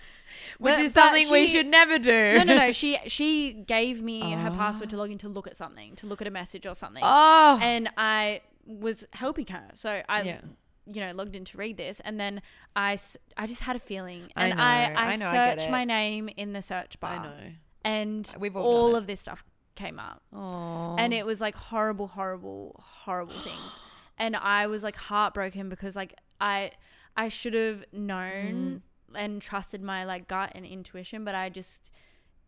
[0.59, 2.35] But- is something we should never do.
[2.37, 2.71] no, no, no.
[2.71, 4.91] She she gave me her password Ah.
[4.91, 7.59] to log in to look at something, to look at a message or something, Oh.
[7.61, 9.69] and I was helping her.
[9.75, 10.41] So I, yeah.
[10.85, 12.41] You know, logged in to read this, and then
[12.75, 12.97] i
[13.37, 15.71] i just had a feeling, I and know, I, I I, know, searched it.
[15.71, 17.51] my name in the search bar, I know.
[17.85, 19.43] and We've all all of this stuff
[19.75, 20.95] came up, Oh.
[20.97, 23.79] and it was like horrible, horrible, horrible things,
[24.17, 26.71] and I was like heartbroken because like I,
[27.15, 29.19] I should have known Mm.
[29.19, 31.91] and trusted my like gut and intuition, but I just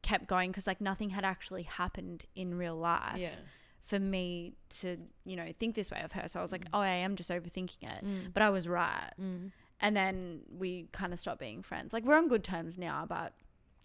[0.02, 3.36] kept going because like nothing had actually happened in real life yeah.
[3.84, 6.28] For me to you know think this way of her.
[6.28, 8.34] So I was like, oh, I am just overthinking it, Mm.
[8.34, 9.12] but I was right.
[9.22, 9.52] Mm.
[9.82, 11.92] And then we kind of stopped being friends.
[11.94, 13.34] Like we're on good terms now, but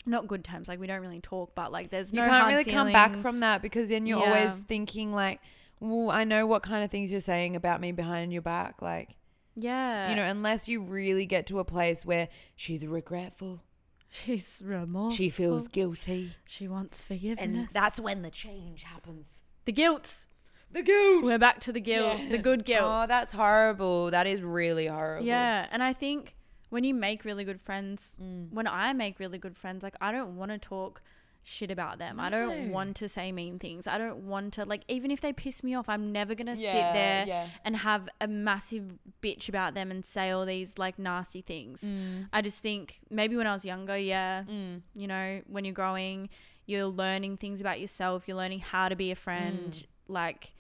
[0.07, 0.69] not good terms.
[0.69, 3.41] Like we don't really talk, but like there's You no can't really come back from
[3.41, 4.27] that because then you're Yeah.
[4.27, 5.41] always thinking like,
[5.81, 8.81] well, I know what kind of things you're saying about me behind your back.
[8.81, 9.17] Like,
[9.57, 13.61] Yeah, you know, unless you really get to a place where she's regretful,
[14.09, 15.17] she's remorseful.
[15.17, 19.43] she feels guilty, she wants forgiveness, and that's when the change happens.
[19.69, 20.25] The guilt.
[20.73, 21.25] The guilt.
[21.25, 22.29] We're back to the guilt, Yeah.
[22.31, 22.85] the good guilt.
[22.91, 24.11] Oh, that's horrible.
[24.11, 25.27] That is really horrible.
[25.27, 26.37] Yeah, and I think
[26.71, 28.51] when you make really good friends, Mm.
[28.53, 31.03] when I make really good friends, like I don't want to talk
[31.43, 32.21] shit about them.
[32.21, 33.87] I don't want to say mean things.
[33.87, 36.57] I don't want to like even if they piss me off, I'm never going to
[36.57, 37.47] sit there yeah.
[37.65, 41.79] and have a massive bitch about them and say all these like nasty things.
[41.85, 42.29] Mm.
[42.33, 44.83] I just think maybe when I was younger, yeah, Mm.
[44.95, 46.29] you know, when you're growing,
[46.69, 49.87] you're learning things about yourself, you're learning how to be a friend, Mm.
[50.07, 50.53] like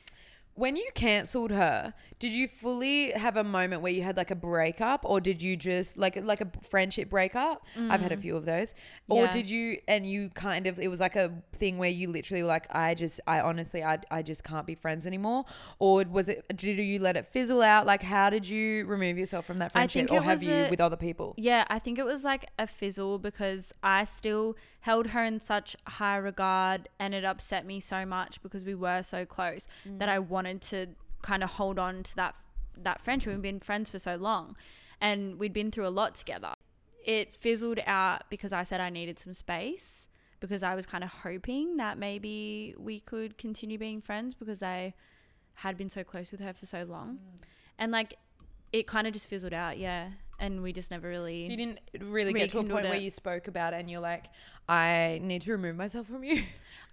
[0.58, 4.34] When you cancelled her, did you fully have a moment where you had like a
[4.34, 7.64] breakup, or did you just like like a friendship breakup?
[7.76, 8.74] I've had a few of those.
[9.08, 9.26] Or Mm.
[9.26, 9.32] Yeah.
[9.32, 12.48] did you and you kind of it was like a thing where you literally were
[12.48, 15.44] like I just I honestly I I just can't be friends anymore,
[15.78, 17.86] or was it did you let it fizzle out?
[17.86, 20.80] Like how did you remove yourself from that I friendship, or have you a- with
[20.80, 21.34] other people?
[21.36, 25.76] Yeah, I think it was like a fizzle because I still held her in such
[25.86, 30.18] high regard and it upset me so much because we were so close that I
[30.18, 30.88] wanted to
[31.22, 32.34] kind of hold on to that
[32.76, 33.32] that friendship.
[33.32, 34.56] We've been friends for so long
[35.00, 36.54] and we'd been through a lot together.
[37.04, 40.08] It fizzled out because I said I needed some space
[40.40, 44.94] because I was kind of hoping that maybe we could continue being friends because I
[45.54, 47.14] had been so close with her for so long.
[47.14, 47.46] Mm.
[47.78, 48.14] And like
[48.72, 50.10] it kind of just fizzled out, yeah.
[50.38, 53.10] And we just never really So you didn't really get to a point where you
[53.10, 54.26] spoke about it and you're like,
[54.68, 56.42] I need to remove myself from you.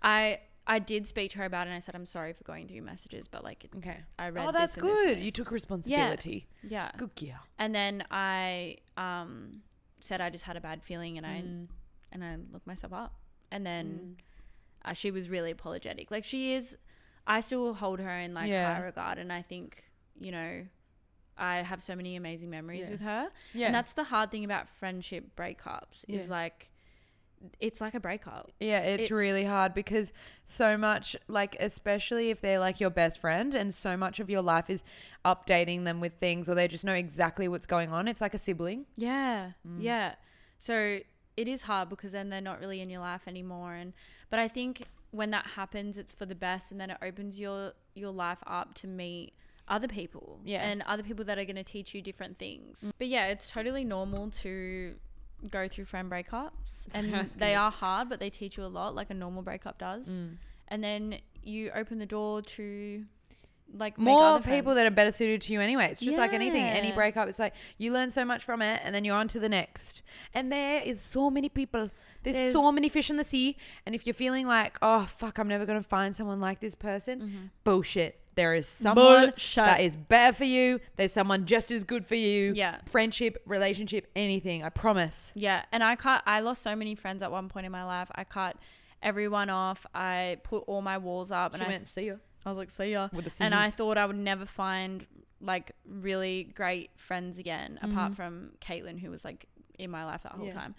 [0.02, 2.68] I I did speak to her about it and I said I'm sorry for going
[2.68, 3.98] through your messages, but like Okay.
[4.18, 5.24] I read Oh, that's this and this and good.
[5.26, 6.48] You took responsibility.
[6.64, 6.92] yeah.
[6.98, 7.38] Good gear.
[7.60, 9.62] And then I um
[10.00, 11.68] said I just had a bad feeling and I Mm.
[12.12, 13.14] and I looked myself up.
[13.52, 14.18] And then
[14.84, 16.10] uh, she was really apologetic.
[16.12, 16.78] Like she is
[17.28, 18.74] I still hold her in like Yeah.
[18.76, 19.84] high regard and I think,
[20.20, 20.66] you know,
[21.38, 22.92] I have so many amazing memories Yeah.
[22.92, 23.30] with her.
[23.54, 23.66] Yeah.
[23.68, 26.32] And that's the hard thing about friendship breakups is Yeah.
[26.32, 26.72] like
[27.60, 28.52] it's like a breakup.
[28.60, 30.12] Yeah, it's, really hard because
[30.46, 34.42] so much, like, especially if they're like your best friend and so much of your
[34.42, 34.84] life is
[35.24, 38.08] updating them with things or they just know exactly what's going on.
[38.08, 38.86] It's like a sibling.
[38.96, 39.78] Yeah, Mm.
[39.80, 40.16] yeah.
[40.58, 41.00] So
[41.38, 43.74] it is hard because then they're not really in your life anymore.
[43.74, 43.94] And
[44.30, 47.74] but I think when that happens, it's for the best, and then it opens your
[47.94, 49.34] your life up to meet
[49.68, 50.40] other people.
[50.46, 50.62] Yeah.
[50.68, 52.94] and other people that are going to teach you different things.
[52.98, 54.96] But yeah, it's totally normal to
[55.50, 59.10] go through friend breakups, and they are hard, but they teach you a lot, like
[59.10, 60.10] a normal breakup does.
[60.10, 60.38] Mm.
[60.68, 63.06] And then you open the door to
[63.78, 64.76] like make more people friends.
[64.78, 65.90] that are better suited to you anyway.
[65.92, 67.28] It's just like anything, any breakup.
[67.28, 70.02] It's like you learn so much from it, and then you're on to the next.
[70.34, 71.90] And there is so many people.
[72.24, 73.58] There's, There's- so many fish in the sea.
[73.86, 77.52] And if you're feeling like, oh fuck, I'm never gonna find someone like this person,
[77.64, 78.20] bullshit.
[78.36, 79.26] There is someone Mm-hmm.
[79.30, 79.56] Bullshit.
[79.56, 80.82] that is better for you.
[80.98, 82.52] There's someone just as good for you.
[82.54, 82.78] Yeah.
[82.86, 84.62] Friendship, relationship, anything.
[84.64, 85.32] I promise.
[85.36, 86.22] Yeah, and I cut.
[86.26, 88.10] I lost so many friends at one point in my life.
[88.14, 88.58] I cut
[89.02, 89.86] everyone off.
[89.96, 92.16] I put all my walls up, She and I, went, to see ya.
[92.46, 95.06] I was like, "See ya." And I thought I would never find
[95.42, 98.16] like really great friends again, apart Mhm.
[98.16, 100.54] from Caitlin, who was like in my life that whole Yeah.
[100.54, 100.76] time.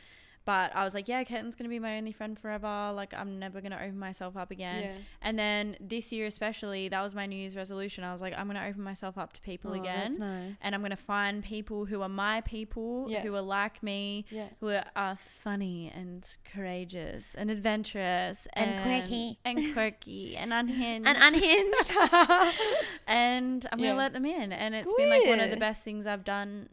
[0.46, 2.92] But I was like, yeah, Caitlin's gonna be my only friend forever.
[2.94, 4.82] Like, I'm never gonna open myself up again.
[4.84, 4.92] Yeah.
[5.20, 8.04] And then this year, especially, that was my New Year's resolution.
[8.04, 10.52] I was like, I'm gonna open myself up to people Oh, again That's nice.
[10.62, 13.22] and I'm gonna find people who are my people, Yeah.
[13.22, 14.46] who are like me, Yeah.
[14.60, 19.38] who are, are funny and courageous and adventurous And quirky.
[19.44, 21.90] and quirky and unhinged And unhinged.
[23.06, 24.52] and I'm gonna let them in.
[24.52, 26.68] And it's been like one of the best things I've done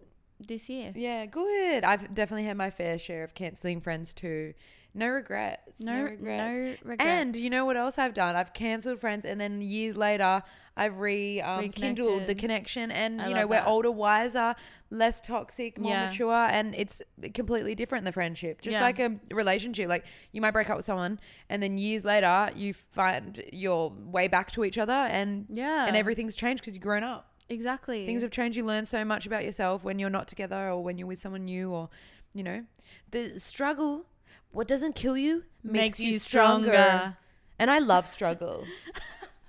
[0.48, 0.92] this year.
[0.96, 1.84] Yeah, good.
[1.84, 4.54] I've definitely had my fair share of cancelling friends too.
[4.96, 5.80] No regrets.
[5.80, 6.84] No, No, no regrets.
[6.84, 7.02] regrets.
[7.04, 8.36] And you know what else I've done?
[8.36, 10.44] I've cancelled friends, and then years later,
[10.78, 12.92] I've re um, kindled the connection.
[12.92, 13.66] And I you know, we're that.
[13.68, 14.54] older, wiser,
[14.92, 16.10] less toxic, more Yeah.
[16.10, 17.02] mature, and it's
[17.34, 18.06] completely different.
[18.06, 18.84] The friendship, just Yeah.
[18.84, 19.90] like a relationship.
[19.90, 21.20] Like you might break up with someone,
[21.50, 25.96] and then years later, you find your way back to each other, and yeah, and
[25.98, 28.06] everything's changed because you've grown up exactly.
[28.06, 28.58] Things have changed.
[28.58, 31.46] You learn so much about yourself when you're not together or when you're with someone
[31.46, 31.90] new or
[32.34, 32.66] you know.
[33.12, 34.06] The struggle
[34.52, 37.18] what doesn't kill you makes you stronger.
[37.60, 38.66] and i love struggle.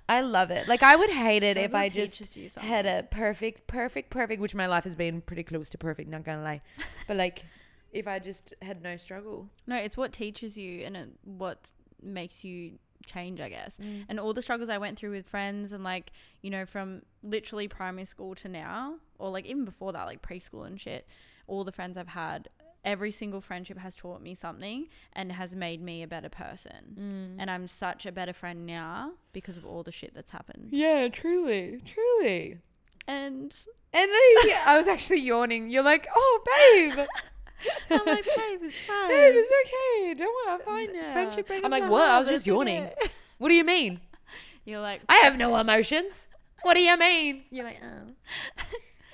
[0.07, 0.67] I love it.
[0.67, 4.67] Like i would hate it if i just had a perfect perfect perfect which my
[4.67, 6.61] life has been pretty close to perfect not gonna lie.
[7.07, 7.45] But like
[7.91, 9.49] if i just had no struggle.
[9.67, 12.73] No, it's what teaches you and it, what makes you
[13.05, 13.77] change, I guess.
[13.77, 14.05] Mm.
[14.09, 17.67] And all the struggles I went through with friends and like, you know, from literally
[17.67, 21.07] primary school to now, or like even before that, like preschool and shit,
[21.47, 22.49] all the friends I've had,
[22.83, 26.95] every single friendship has taught me something and has made me a better person.
[26.99, 27.35] Mm.
[27.41, 30.67] And I'm such a better friend now because of all the shit that's happened.
[30.71, 32.59] yeah truly truly
[33.07, 33.53] And
[33.93, 37.07] and then i was actually yawning you're like oh babe
[37.89, 39.07] I'm like, babe, it's fine.
[39.09, 40.13] Babe, it's okay.
[40.13, 41.13] Don't worry, I'm fine now.
[41.13, 42.07] Friendship I'm like, what?
[42.09, 42.89] I was just yawning.
[43.37, 43.99] What do you mean?
[44.65, 46.27] You're like, I have no emotions.
[46.63, 47.43] What do you mean?
[47.51, 48.13] You're like, oh.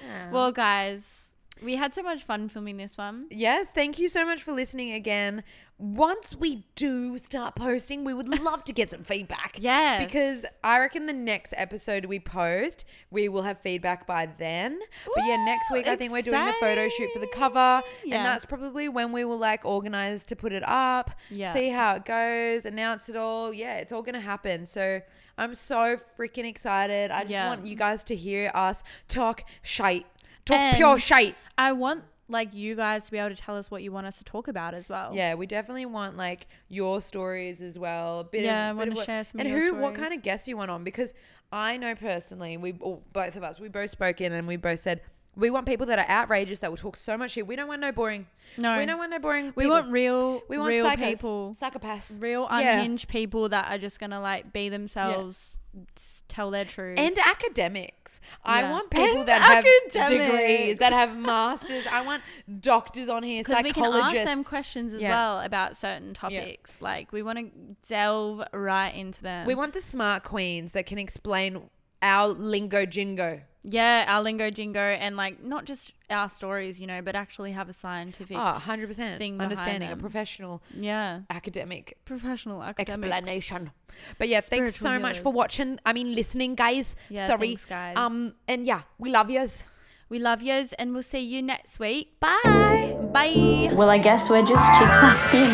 [0.03, 0.29] Oh.
[0.31, 1.27] well, guys,
[1.61, 3.27] we had so much fun filming this one.
[3.29, 5.43] yes, thank you so much for listening again.
[5.82, 9.55] Once we do start posting, we would love to get some feedback.
[9.59, 9.97] Yeah.
[9.97, 14.79] Because I reckon the next episode we post, we will have feedback by then.
[15.15, 17.82] but yeah, next week I think we're doing the photo shoot for the cover.
[18.05, 18.17] Yeah.
[18.17, 21.51] And that's probably when we will like organize to put it up, Yeah.
[21.51, 23.51] see how it goes, announce it all.
[23.51, 24.67] Yeah, it's all going to happen.
[24.67, 25.01] So
[25.38, 27.09] I'm so freaking excited.
[27.09, 27.47] I just Yeah.
[27.47, 30.05] want you guys to hear us talk shite.
[30.45, 31.36] Talk And pure shite.
[31.57, 34.17] I want like you guys to be able to tell us what you want us
[34.19, 35.11] to talk about as well.
[35.13, 38.21] Yeah, we definitely want like your stories as well.
[38.21, 40.13] A bit Yeah, I of, wanna of what- share some of and who, what kind
[40.13, 40.84] of guests you want on?
[40.84, 41.13] Because
[41.51, 44.79] I know personally, we all, both of us, we both spoke in and we both
[44.79, 45.01] said
[45.36, 47.47] we want people that are outrageous that will talk so much shit.
[47.47, 48.27] We don't want no boring.
[48.57, 48.77] No.
[48.77, 49.53] we don't want no boring.
[49.55, 49.69] We people.
[49.77, 52.75] want real, we want real psychos, people, psychopaths, real Yeah.
[52.79, 55.57] unhinged people that are just gonna like be themselves,
[55.95, 56.99] s- tell their truth.
[56.99, 58.19] and academics.
[58.43, 61.88] I want people And that have degrees, that have masters.
[61.88, 62.23] I want
[62.59, 65.11] doctors on here, because we can ask them questions as Yeah.
[65.11, 66.82] well about certain topics.
[66.82, 67.51] Like we want to
[67.88, 69.47] delve right into them.
[69.47, 71.69] we want the smart queens that can explain
[72.01, 73.41] our lingo jingo.
[73.64, 77.70] Yeah, our lingo jingo, and like not just our stories, you know, but actually have
[77.70, 79.18] a scientific, Oh, 100%.
[79.18, 83.05] thing behind Understanding, a professional yeah, academic professional academics.
[83.07, 83.72] explanation.
[84.18, 85.80] But yeah, thanks Spiritual so much for watching.
[85.86, 86.95] I mean, listening, guys.
[87.09, 87.47] Yeah, Sorry.
[87.49, 87.97] thanks, guys.
[87.97, 89.64] Um, and yeah, we love yous.
[90.09, 92.20] We love yous, and we'll see you next week.
[92.20, 92.97] Bye.
[93.14, 93.70] Bye.
[93.74, 95.49] Well, I guess we're just chicks up in.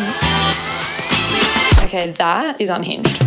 [1.86, 3.22] Okay, that is unhinged.